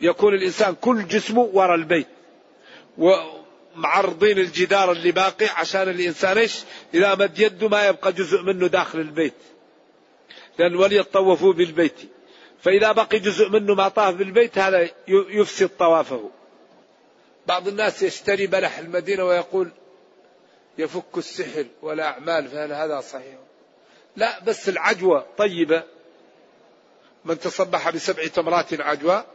يكون 0.02 0.34
الإنسان 0.34 0.76
كل 0.76 1.08
جسمه 1.08 1.50
وراء 1.54 1.76
البيت. 1.76 2.08
ومعرضين 3.78 4.38
الجدار 4.40 4.92
اللي 4.92 5.12
باقي 5.12 5.46
عشان 5.46 5.90
الإنسان 5.90 6.38
إيش؟ 6.38 6.60
إذا 6.94 7.16
مد 7.16 7.40
يده 7.40 7.70
ما 7.70 7.88
يبقى 7.88 8.14
جزء 8.14 8.42
منه 8.42 8.68
داخل 8.68 9.00
البيت. 9.00 9.34
لأن 10.60 10.76
وليطوفوا 10.76 11.54
بالبيت. 11.54 11.96
فإذا 12.62 12.92
بقي 12.92 13.20
جزء 13.20 13.50
منه 13.50 13.76
ما 13.76 13.88
طاف 13.88 14.16
بالبيت 14.16 14.58
هذا 14.58 14.90
يفسد 15.08 15.70
طوافه. 15.80 16.30
بعض 17.48 17.68
الناس 17.68 18.04
يشتري 18.04 18.48
بلح 18.48 18.78
المدينة 18.78 19.24
ويقول 19.24 19.72
يفك 20.78 21.18
السحر 21.18 21.66
والأعمال 21.82 22.48
فهل 22.48 22.74
هذا 22.74 23.02
صحيح؟ 23.02 23.36
لا 24.16 24.44
بس 24.44 24.70
العجوة 24.70 25.26
طيبة. 25.38 25.84
من 27.26 27.40
تصبح 27.40 27.90
بسبع 27.90 28.28
تمرات 28.28 28.82
عجواء 28.82 29.26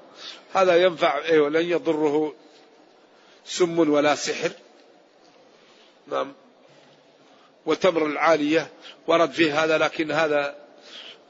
هذا 0.52 0.76
ينفع 0.76 1.18
إيه 1.18 1.40
ولن 1.40 1.70
يضره 1.70 2.34
سم 3.44 3.78
ولا 3.78 4.14
سحر 4.14 4.50
نعم 6.06 6.32
وتمر 7.66 8.06
العالية 8.06 8.68
ورد 9.06 9.32
فيه 9.32 9.64
هذا 9.64 9.78
لكن 9.78 10.10
هذا 10.10 10.56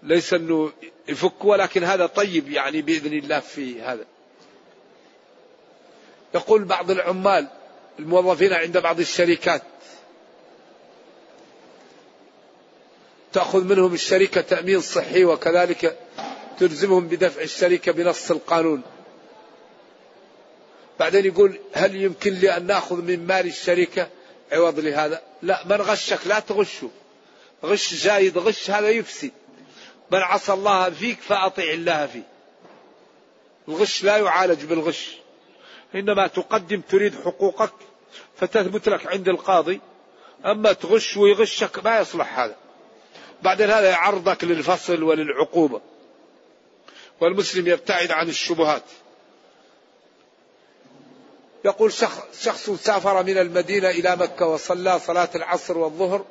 ليس 0.03 0.35
إنه 0.35 0.73
يفك 1.09 1.45
ولكن 1.45 1.85
هذا 1.85 2.07
طيب 2.07 2.51
يعني 2.51 2.83
بإذن 2.83 3.13
الله 3.13 3.41
في 3.41 3.83
هذا. 3.83 4.05
يقول 6.35 6.65
بعض 6.65 6.91
العمال 6.91 7.49
الموظفين 7.99 8.53
عند 8.53 8.79
بعض 8.79 9.01
الشركات 9.01 9.63
تأخذ 13.33 13.65
منهم 13.65 13.95
الشركة 13.95 14.41
تأمين 14.41 14.81
صحي 14.81 15.25
وكذلك 15.25 15.99
تلزمهم 16.59 17.09
بدفع 17.09 17.43
الشركة 17.43 17.93
بنص 17.93 18.31
القانون 18.31 18.83
بعدين 21.01 21.25
يقول 21.25 21.59
هل 21.73 21.95
يمكن 21.95 22.33
لي 22.33 22.57
أن 22.57 22.67
نأخذ 22.67 23.03
من 23.03 23.27
مال 23.27 23.47
الشركة؟ 23.47 24.09
عوض 24.53 24.81
لهذا 24.81 25.23
لا 25.43 25.67
من 25.67 25.77
غشك 25.77 26.27
لا 26.27 26.39
تغشه. 26.41 26.91
غش 27.65 27.95
جايد 27.95 28.39
غش 28.39 28.71
هذا 28.71 28.89
يفسد. 28.89 29.31
من 30.11 30.19
عصى 30.19 30.53
الله 30.53 30.91
فيك 30.91 31.21
فأطع 31.21 31.63
الله 31.63 32.07
فيه. 32.07 32.23
الغش 33.69 34.05
لا 34.05 34.17
يعالج 34.17 34.65
بالغش. 34.65 35.17
إنما 35.95 36.27
تقدم 36.27 36.81
تريد 36.81 37.15
حقوقك 37.25 37.73
فتثبت 38.37 38.89
لك 38.89 39.07
عند 39.07 39.29
القاضي. 39.29 39.81
أما 40.45 40.73
تغش 40.73 41.17
ويغشك 41.17 41.85
ما 41.85 42.01
يصلح 42.01 42.39
هذا. 42.39 42.57
بعدين 43.43 43.71
هذا 43.71 43.91
يعرضك 43.91 44.45
للفصل 44.45 45.03
وللعقوبة. 45.03 45.81
والمسلم 47.21 47.69
يبتعد 47.69 48.11
عن 48.11 48.29
الشبهات. 48.29 48.83
يقول 51.65 51.93
شخص 52.41 52.71
سافر 52.71 53.23
من 53.23 53.39
المدينة 53.39 53.91
إلى 53.91 54.17
مكة 54.17 54.47
وصلى 54.47 54.99
صلاة 54.99 55.29
العصر 55.35 55.79
والظهر 55.79 56.25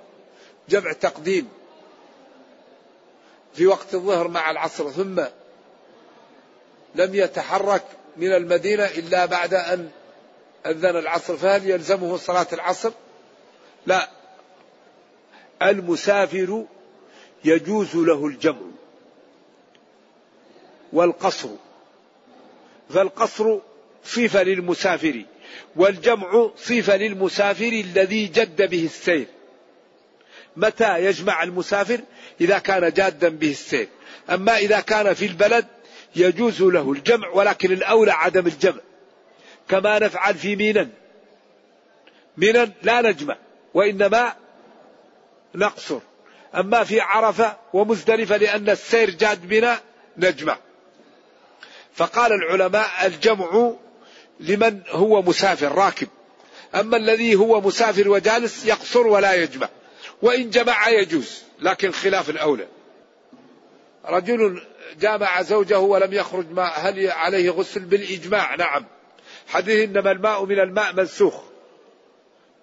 جمع 0.69 0.93
تقديم 0.93 1.49
في 3.53 3.67
وقت 3.67 3.93
الظهر 3.93 4.27
مع 4.27 4.51
العصر 4.51 4.91
ثم 4.91 5.21
لم 6.95 7.15
يتحرك 7.15 7.83
من 8.17 8.33
المدينة 8.33 8.85
إلا 8.85 9.25
بعد 9.25 9.53
أن 9.53 9.89
أذن 10.65 10.97
العصر 10.97 11.37
فهل 11.37 11.69
يلزمه 11.69 12.17
صلاة 12.17 12.47
العصر؟ 12.53 12.91
لا 13.85 14.09
المسافر 15.61 16.65
يجوز 17.45 17.95
له 17.95 18.25
الجمع 18.25 18.71
والقصر 20.93 21.49
فالقصر 22.89 23.59
صفة 24.03 24.43
للمسافر 24.43 25.25
والجمع 25.75 26.49
صفة 26.57 26.97
للمسافر 26.97 27.67
الذي 27.67 28.27
جد 28.27 28.69
به 28.69 28.85
السير. 28.85 29.27
متى 30.55 31.05
يجمع 31.05 31.43
المسافر؟ 31.43 31.99
إذا 32.41 32.59
كان 32.59 32.91
جادا 32.93 33.29
به 33.29 33.51
السير. 33.51 33.87
أما 34.29 34.57
إذا 34.57 34.79
كان 34.79 35.13
في 35.13 35.25
البلد 35.25 35.67
يجوز 36.15 36.61
له 36.61 36.91
الجمع 36.91 37.29
ولكن 37.29 37.71
الأولى 37.71 38.11
عدم 38.11 38.47
الجمع. 38.47 38.81
كما 39.69 39.99
نفعل 39.99 40.35
في 40.35 40.55
مينا 40.55 40.89
مينا 42.37 42.71
لا 42.83 43.01
نجمع 43.01 43.37
وإنما 43.73 44.35
نقصر. 45.55 45.99
أما 46.55 46.83
في 46.83 47.01
عرفة 47.01 47.57
ومزدلفة 47.73 48.37
لأن 48.37 48.69
السير 48.69 49.09
جاد 49.09 49.47
بنا 49.47 49.79
نجمع. 50.17 50.57
فقال 51.93 52.31
العلماء 52.33 52.89
الجمع 53.05 53.73
لمن 54.41 54.81
هو 54.89 55.21
مسافر 55.21 55.71
راكب. 55.71 56.07
أما 56.75 56.97
الذي 56.97 57.35
هو 57.35 57.61
مسافر 57.61 58.09
وجالس 58.09 58.65
يقصر 58.65 59.07
ولا 59.07 59.33
يجمع. 59.33 59.69
وإن 60.21 60.49
جمع 60.49 60.89
يجوز 60.89 61.43
لكن 61.59 61.91
خلاف 61.91 62.29
الأولى. 62.29 62.67
رجل 64.05 64.61
جامع 64.99 65.41
زوجه 65.41 65.79
ولم 65.79 66.13
يخرج 66.13 66.51
ماء 66.51 66.73
هل 66.79 67.11
عليه 67.11 67.49
غسل؟ 67.49 67.79
بالإجماع 67.79 68.55
نعم. 68.55 68.85
حديث 69.47 69.89
إنما 69.89 70.11
الماء 70.11 70.45
من 70.45 70.59
الماء 70.59 70.93
منسوخ. 70.93 71.41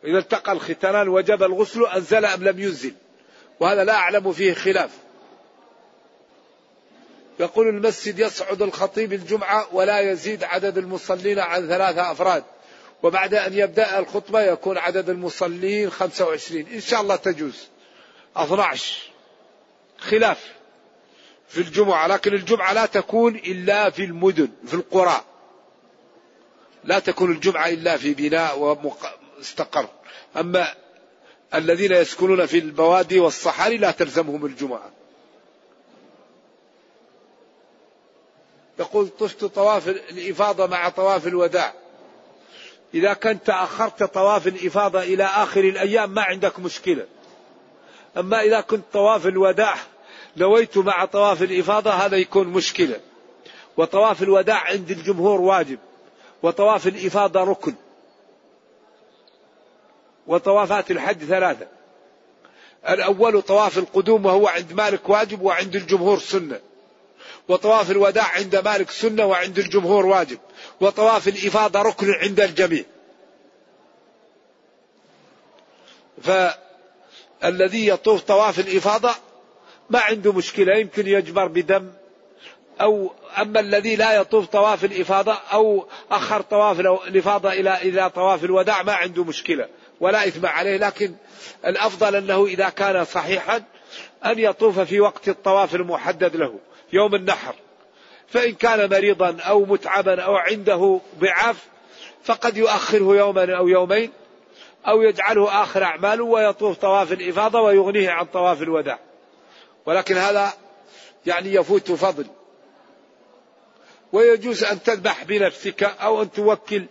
إذا 0.05 0.18
التقى 0.18 0.53
الختانان 0.53 1.09
وجب 1.09 1.43
الغسل 1.43 1.87
أنزل 1.87 2.24
أم 2.24 2.45
لم 2.45 2.59
ينزل. 2.61 2.95
وهذا 3.61 3.85
لا 3.85 3.95
أعلم 3.95 4.33
فيه 4.33 4.55
خلاف. 4.55 4.91
يقول 7.41 7.68
المسجد 7.68 8.18
يصعد 8.18 8.62
الخطيب 8.62 9.12
الجمعة 9.12 9.74
ولا 9.74 10.01
يزيد 10.01 10.45
عدد 10.45 10.78
المصلين 10.78 11.39
عن 11.39 11.68
ثلاثة 11.68 12.12
أفراد. 12.12 12.45
وبعد 13.03 13.34
أن 13.34 13.55
يبدأ 13.55 13.99
الخطبة 13.99 14.41
يكون 14.41 14.78
عدد 14.78 15.11
المصلين 15.11 15.91
25 15.91 16.66
إن 16.72 16.80
شاء 16.80 17.01
الله 17.01 17.16
تجوز. 17.16 17.68
12 18.36 18.99
خلاف 19.99 20.53
في 21.49 21.59
الجمعة. 21.59 22.07
لكن 22.07 22.34
الجمعة 22.34 22.72
لا 22.72 22.86
تكون 22.86 23.36
إلا 23.36 23.91
في 23.91 24.05
المدن 24.05 24.49
في 24.66 24.74
القرى. 24.74 25.24
لا 26.84 26.99
تكون 26.99 27.32
الجمعة 27.32 27.68
إلا 27.68 27.97
في 27.97 28.14
بناء 28.14 28.59
ومستقر. 28.59 29.89
أما 30.36 30.74
الذين 31.55 31.93
يسكنون 31.93 32.47
في 32.47 32.59
البوادي 32.59 33.18
والصحاري 33.18 33.76
لا 33.76 33.91
تلزمهم 33.91 34.47
الجمعة. 34.47 34.97
يقول 38.79 39.09
طفت 39.09 39.45
طواف 39.45 39.89
الإفاضة 39.89 40.66
مع 40.66 40.89
طواف 40.89 41.26
الوداع. 41.26 41.72
إذا 42.95 43.12
كنت 43.12 43.47
تأخرت 43.47 44.03
طواف 44.03 44.47
الإفاضة 44.47 45.03
إلى 45.03 45.24
آخر 45.24 45.61
الأيام 45.61 46.11
ما 46.11 46.22
عندك 46.22 46.59
مشكلة. 46.59 47.07
أما 48.16 48.41
إذا 48.41 48.61
كنت 48.61 48.85
طواف 48.93 49.26
الوداع 49.26 49.74
نويت 50.37 50.79
مع 50.79 51.05
طواف 51.05 51.43
الإفاضة 51.43 51.91
هذا 51.91 52.16
يكون 52.16 52.47
مشكلة. 52.47 53.01
وطواف 53.76 54.22
الوداع 54.22 54.64
عند 54.64 54.91
الجمهور 54.91 55.41
واجب. 55.41 55.79
وطواف 56.43 56.87
الإفاضة 56.87 57.45
ركن. 57.45 57.74
وطوافات 60.26 60.91
الحج 60.91 61.24
ثلاثة. 61.24 61.66
الأول 62.89 63.43
طواف 63.43 63.79
القدوم 63.79 64.26
وهو 64.26 64.49
عند 64.49 64.72
مالك 64.72 65.09
واجب 65.09 65.43
وعند 65.43 65.76
الجمهور 65.76 66.18
سنة. 66.18 66.61
وطواف 67.49 67.90
الوداع 67.90 68.26
عند 68.26 68.57
مالك 68.57 68.90
سنة 68.90 69.24
وعند 69.24 69.59
الجمهور 69.59 70.07
واجب. 70.07 70.38
وطواف 70.80 71.28
الإفاضة 71.28 71.82
ركن 71.82 72.12
عند 72.12 72.40
الجميع. 72.40 72.84
فالذي 76.22 77.86
يطوف 77.86 78.20
طواف 78.20 78.59
الإفاضة 78.59 79.14
ما 79.90 80.01
عنده 80.01 80.32
مشكلة. 80.32 80.76
يمكن 80.76 81.07
يجبر 81.07 81.46
بدم. 81.46 81.92
أو 82.80 83.12
أما 83.38 83.61
الذي 83.61 83.96
لا 83.96 84.12
يطوف 84.12 84.46
طواف 84.46 84.84
الإفاضة 84.84 85.32
أو 85.32 85.86
أخر 86.11 86.40
طواف 86.40 86.80
الإفاضة 86.80 87.53
إلى 87.53 87.82
إلى 87.82 88.11
طواف 88.11 88.44
الوداع 88.44 88.82
ما 88.82 88.92
عنده 88.92 89.24
مشكلة. 89.24 89.68
ولا 90.01 90.28
إثم 90.28 90.46
عليه. 90.46 90.76
لكن 90.76 91.14
الأفضل 91.66 92.16
أنه 92.16 92.46
إذا 92.46 92.68
كان 92.68 93.05
صحيحا 93.05 93.62
أن 94.26 94.38
يطوف 94.38 94.80
في 94.80 95.01
وقت 95.01 95.28
الطواف 95.28 95.74
المحدد 95.74 96.36
له. 96.36 96.59
يوم 96.93 97.14
النحر. 97.14 97.55
فإن 98.28 98.55
كان 98.55 98.91
مريضا 98.91 99.36
أو 99.41 99.64
متعبا 99.64 100.22
أو 100.22 100.36
عنده 100.36 101.01
ضعاف 101.18 101.68
فقد 102.24 102.57
يؤخره 102.57 103.16
يوما 103.16 103.57
أو 103.57 103.68
يومين 103.68 104.12
أو 104.89 105.03
يجعله 105.03 105.62
آخر 105.62 105.82
أعماله 105.82 106.24
ويطوف 106.24 106.76
طواف 106.76 107.12
الإفاضة 107.12 107.61
ويغنيه 107.61 108.11
عن 108.11 108.24
طواف 108.24 108.62
الوداع. 108.62 108.99
ولكن 109.86 110.16
هذا 110.16 110.53
يعني 111.26 111.55
يفوت 111.55 111.93
فضل. 111.93 112.26
ويجوز 114.12 114.64
أن 114.64 114.82
تذبح 114.82 115.24
بنفسك 115.24 115.82
أو 115.82 116.22
أن 116.22 116.32
توكل 116.32 116.86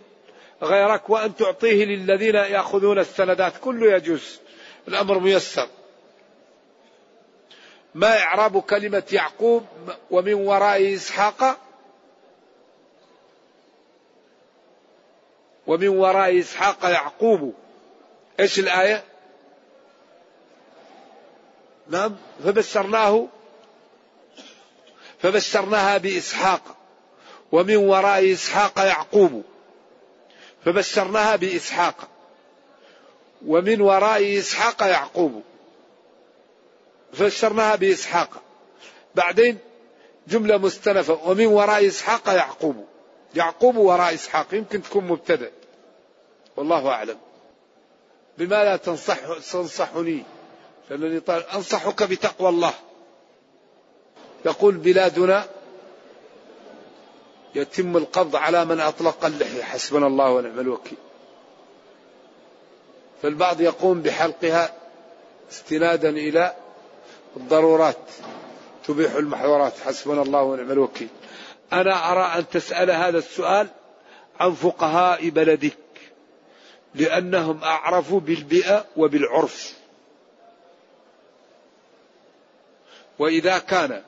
غيرك 0.62 1.10
وأن 1.10 1.36
تعطيه 1.36 1.84
للذين 1.84 2.34
يأخذون 2.34 2.98
السندات. 2.98 3.52
كله 3.60 3.92
يجوز. 3.92 4.40
الأمر 4.88 5.18
ميسر. 5.18 5.68
ما 7.94 8.18
إعراب 8.18 8.60
كلمة 8.62 9.02
يعقوب 9.12 9.66
ومن 10.10 10.34
وراء 10.34 10.94
إسحاق 10.94 11.58
ومن 15.66 15.88
وراء 15.88 16.40
إسحاق 16.40 16.84
يعقوب. 16.84 17.54
إيش 18.40 18.58
الآية؟ 18.58 19.04
نعم. 21.88 22.16
فبشرناه 22.44 23.26
فبشرناها 25.18 25.98
بإسحاق 25.98 26.76
ومن 27.52 27.76
وراء 27.76 28.32
إسحاق 28.32 28.78
يعقوب. 28.78 29.44
فبشرناها 30.64 31.36
بإسحاق 31.36 32.08
ومن 33.46 33.80
وراء 33.80 34.38
إسحاق 34.38 34.82
يعقوب. 34.82 35.42
فسرناها 37.12 37.76
بإسحاق. 37.76 38.30
بعدين 39.14 39.58
جملة 40.28 40.56
مستنفة 40.56 41.18
ومن 41.24 41.46
وراء 41.46 41.86
إسحاق 41.86 42.28
يعقوب. 42.28 42.84
يعقوب 43.34 43.76
وراء 43.76 44.14
إسحاق. 44.14 44.46
يمكن 44.52 44.82
تكون 44.82 45.04
مبتدأ. 45.04 45.50
والله 46.56 46.88
أعلم. 46.88 47.18
بماذا 48.38 48.76
تنصح 48.76 49.16
تنصحني. 49.52 50.22
لأنني 50.90 51.20
طال 51.20 51.46
أنصحك 51.46 52.02
بتقوى 52.02 52.48
الله. 52.48 52.74
يقول 54.46 54.74
بلادنا 54.74 55.46
يتم 57.54 57.96
القبض 57.96 58.36
على 58.36 58.64
من 58.64 58.80
أطلق 58.80 59.24
اللحية. 59.24 59.62
حسبنا 59.62 60.06
الله 60.06 60.30
ونعم 60.30 60.60
الوكيل. 60.60 60.98
فالبعض 63.22 63.60
يقوم 63.60 64.02
بحلقها 64.02 64.72
استنادا 65.50 66.08
إلى 66.08 66.54
الضرورات 67.36 68.10
تبيح 68.86 69.12
المحظورات. 69.14 69.78
حسبنا 69.78 70.22
الله 70.22 70.42
ونعم 70.42 70.70
الوكيل. 70.70 71.08
أنا 71.72 72.12
أرى 72.12 72.38
أن 72.38 72.48
تسأل 72.48 72.90
هذا 72.90 73.18
السؤال 73.18 73.68
عن 74.40 74.52
فقهاء 74.52 75.28
بلدك 75.28 75.78
لأنهم 76.94 77.64
أعرفوا 77.64 78.20
بالبيئة 78.20 78.84
وبالعرف. 78.96 79.74
وإذا 83.18 83.58
كان 83.58 84.02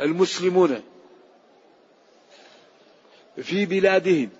المسلمون 0.00 0.82
في 3.42 3.66
بلادهم 3.66 4.30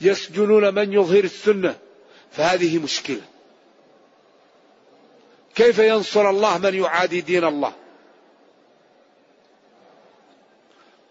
يسجنون 0.00 0.74
من 0.74 0.92
يظهر 0.92 1.24
السنة 1.24 1.78
فهذه 2.30 2.78
مشكلة. 2.78 3.22
كيف 5.54 5.78
ينصر 5.78 6.30
الله 6.30 6.58
من 6.58 6.74
يعادي 6.74 7.20
دين 7.20 7.44
الله؟ 7.44 7.72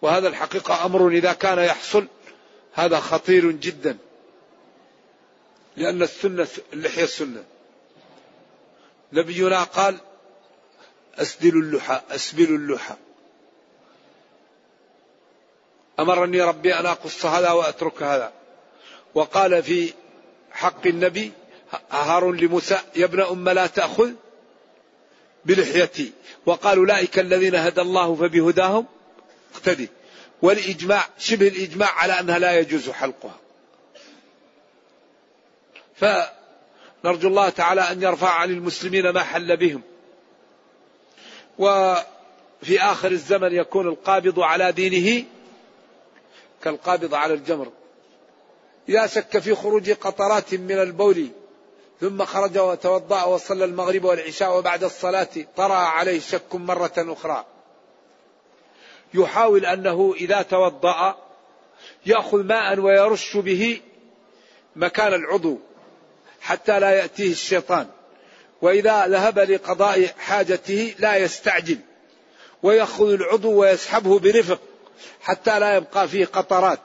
وهذا 0.01 0.27
الحقيقة 0.27 0.85
أمر 0.85 1.07
إذا 1.07 1.33
كان 1.33 1.59
يحصل 1.59 2.07
هذا 2.73 2.99
خطير 2.99 3.51
جدا 3.51 3.97
لأن 5.77 6.01
السنة 6.01 6.47
اللحية 6.73 7.03
السنة. 7.03 7.43
نبينا 9.13 9.63
قال 9.63 9.97
أسدلوا 11.15 11.61
اللحى 11.61 12.01
أسبلوا 12.11 12.57
اللحى. 12.57 12.95
أمرني 15.99 16.41
ربي 16.41 16.75
أن 16.79 16.85
أقص 16.85 17.25
هذا 17.25 17.51
وأترك 17.51 18.03
هذا. 18.03 18.33
وقال 19.15 19.63
في 19.63 19.93
حق 20.51 20.87
النبي 20.87 21.31
هارون 21.91 22.37
لموسى 22.37 22.79
يا 22.95 23.05
ابن 23.05 23.21
أم 23.21 23.49
لا 23.49 23.67
تأخذ؟ 23.67 24.11
بلحيتي. 25.45 26.11
وقال 26.45 26.77
أولئك 26.77 27.19
الذين 27.19 27.55
هدى 27.55 27.81
الله 27.81 28.15
فبهداهم. 28.15 28.85
اقتدي. 29.55 29.89
والإجماع 30.41 31.07
شبه 31.17 31.47
الإجماع 31.47 31.89
على 31.89 32.19
أنها 32.19 32.39
لا 32.39 32.59
يجوز 32.59 32.89
حلقها. 32.89 33.39
فنرجو 35.95 37.27
الله 37.27 37.49
تعالى 37.49 37.81
أن 37.81 38.03
يرفع 38.03 38.29
عن 38.29 38.49
المسلمين 38.49 39.09
ما 39.09 39.23
حل 39.23 39.57
بهم. 39.57 39.81
وفي 41.59 42.79
آخر 42.79 43.11
الزمن 43.11 43.53
يكون 43.53 43.87
القابض 43.87 44.39
على 44.39 44.71
دينه 44.71 45.25
كالقابض 46.63 47.13
على 47.13 47.33
الجمر. 47.33 47.71
إذا 48.89 49.07
شك 49.07 49.39
في 49.39 49.55
خروج 49.55 49.91
قطرات 49.91 50.53
من 50.53 50.79
البول. 50.79 51.29
ثم 52.01 52.25
خرج 52.25 52.57
وتوضأ 52.57 53.23
وصلى 53.23 53.65
المغرب 53.65 54.03
والعشاء 54.03 54.57
وبعد 54.57 54.83
الصلاة 54.83 55.29
طرأ 55.55 55.75
عليه 55.75 56.19
شك 56.19 56.55
مرة 56.55 56.93
أخرى. 56.97 57.45
يحاول 59.13 59.65
أنه 59.65 60.13
إذا 60.17 60.41
توضأ 60.41 61.15
يأخذ 62.05 62.43
ماء 62.43 62.79
ويرش 62.79 63.37
به 63.37 63.81
مكان 64.75 65.13
العضو 65.13 65.59
حتى 66.41 66.79
لا 66.79 66.91
يأتيه 66.91 67.31
الشيطان. 67.31 67.87
وإذا 68.61 69.07
ذهب 69.07 69.39
لقضاء 69.39 70.07
حاجته 70.17 70.95
لا 70.99 71.15
يستعجل. 71.15 71.77
ويأخذ 72.63 73.09
العضو 73.13 73.51
ويسحبه 73.51 74.19
برفق 74.19 74.59
حتى 75.21 75.59
لا 75.59 75.75
يبقى 75.75 76.07
فيه 76.07 76.25
قطرات. 76.25 76.79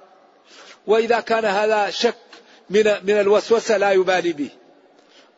وإذا 0.87 1.21
كان 1.21 1.45
هذا 1.45 1.91
شك 1.91 2.15
من 2.71 2.85
من 2.85 3.21
الوسوسة 3.21 3.77
لا 3.77 3.93
يبالي 3.93 4.33
به. 4.33 4.51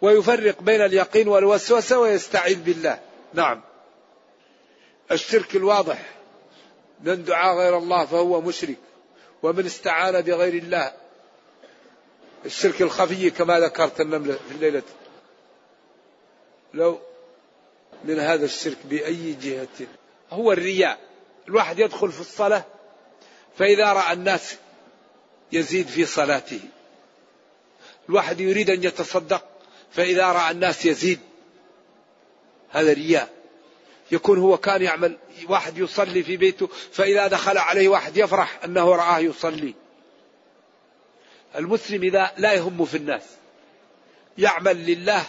ويفرق 0.03 0.63
بين 0.63 0.81
اليقين 0.81 1.29
والوسوسة 1.29 1.99
ويستعيذ 1.99 2.63
بالله. 2.63 3.01
نعم. 3.35 3.61
الشرك 5.13 5.57
الواضح. 5.57 5.99
من 7.01 7.25
دعا 7.25 7.55
غير 7.55 7.79
الله 7.79 8.07
فهو 8.07 8.41
مشرك. 8.41 8.79
ومن 9.43 9.67
استعان 9.67 10.21
بغير 10.21 10.55
الله. 10.55 10.93
الشرك 12.47 12.83
الخفي 12.83 13.31
كما 13.31 13.61
ذكرت 13.61 14.01
النملة 14.01 14.35
في 14.35 14.55
الليلة. 14.55 14.83
لو 16.75 17.01
من 18.05 18.19
هذا 18.19 18.45
الشرك 18.45 18.79
بأي 18.85 19.33
جهة. 19.33 19.87
هو 20.31 20.53
الرياء. 20.53 20.99
الواحد 21.49 21.79
يدخل 21.79 22.13
في 22.13 22.21
الصلاة 22.21 22.65
فإذا 23.59 23.93
رأى 23.93 24.13
الناس 24.13 24.57
يزيد 25.53 25.87
في 25.87 26.07
صلاته. 26.07 26.61
الواحد 28.09 28.41
يريد 28.41 28.71
أن 28.71 28.85
يتصدق. 28.85 29.45
فإذا 29.93 30.27
رأى 30.27 30.51
الناس 30.51 30.87
يزيد 30.87 31.21
هذا 32.71 32.93
رياء. 32.93 33.29
يكون 34.13 34.39
هو 34.39 34.57
كان 34.57 34.83
يعمل 34.83 35.17
واحد 35.49 35.79
يصلي 35.79 36.23
في 36.23 36.37
بيته 36.37 36.69
فإذا 36.93 37.27
دخل 37.27 37.59
عليه 37.59 37.89
واحد 37.89 38.17
يفرح 38.17 38.65
أنه 38.65 38.95
رآه 38.95 39.19
يصلي. 39.19 39.75
المسلم 41.57 42.03
إذا 42.03 42.33
لا 42.37 42.53
يهم 42.53 42.85
في 42.85 42.97
الناس 42.97 43.23
يعمل 44.39 44.77
لله 44.87 45.23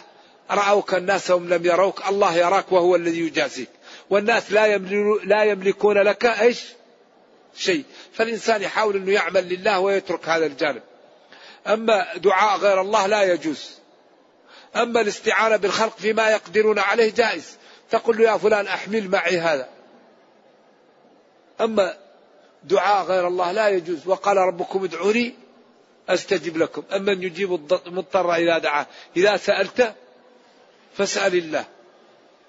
رأوك 0.50 0.94
الناس 0.94 1.30
هم 1.30 1.48
لم 1.48 1.66
يروك 1.66 2.08
الله 2.08 2.36
يراك 2.36 2.72
وهو 2.72 2.96
الذي 2.96 3.20
يجازيك. 3.20 3.68
والناس 4.10 4.52
لا 4.52 4.78
لا 5.24 5.44
يملكون 5.44 5.98
لك 5.98 6.24
إيش؟ 6.26 6.64
شيء. 7.56 7.84
فالإنسان 8.12 8.62
يحاول 8.62 8.96
أنه 8.96 9.12
يعمل 9.12 9.48
لله 9.48 9.80
ويترك 9.80 10.28
هذا 10.28 10.46
الجانب. 10.46 10.82
أما 11.66 12.16
دعاء 12.16 12.58
غير 12.58 12.80
الله 12.80 13.06
لا 13.06 13.32
يجوز. 13.32 13.81
أما 14.76 15.00
الاستعانة 15.00 15.56
بالخلق 15.56 15.96
فيما 15.98 16.30
يقدرون 16.30 16.78
عليه 16.78 17.12
جائز. 17.12 17.56
تقول 17.90 18.16
له 18.16 18.24
يا 18.24 18.36
فلان 18.36 18.66
أحمل 18.66 19.10
معي 19.10 19.38
هذا. 19.38 19.68
أما 21.60 21.96
دعاء 22.64 23.04
غير 23.04 23.28
الله 23.28 23.52
لا 23.52 23.68
يجوز. 23.68 24.06
وقال 24.06 24.36
ربكم 24.36 24.84
ادعوني 24.84 25.34
أستجب 26.08 26.56
لكم. 26.56 26.82
أما 26.92 27.12
يجيب 27.12 27.54
المضطر 27.86 28.34
إذا 28.34 28.58
دعاه. 28.58 28.86
إذا 29.16 29.36
سألت 29.36 29.94
فاسأل 30.94 31.34
الله. 31.34 31.64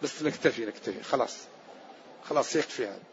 بس 0.01 0.23
نكتفي 0.23 0.65
نكتفي. 0.65 1.03
خلاص. 1.03 1.37
خلاص 2.29 2.55
يكفي 2.55 2.85
هذا. 2.85 3.12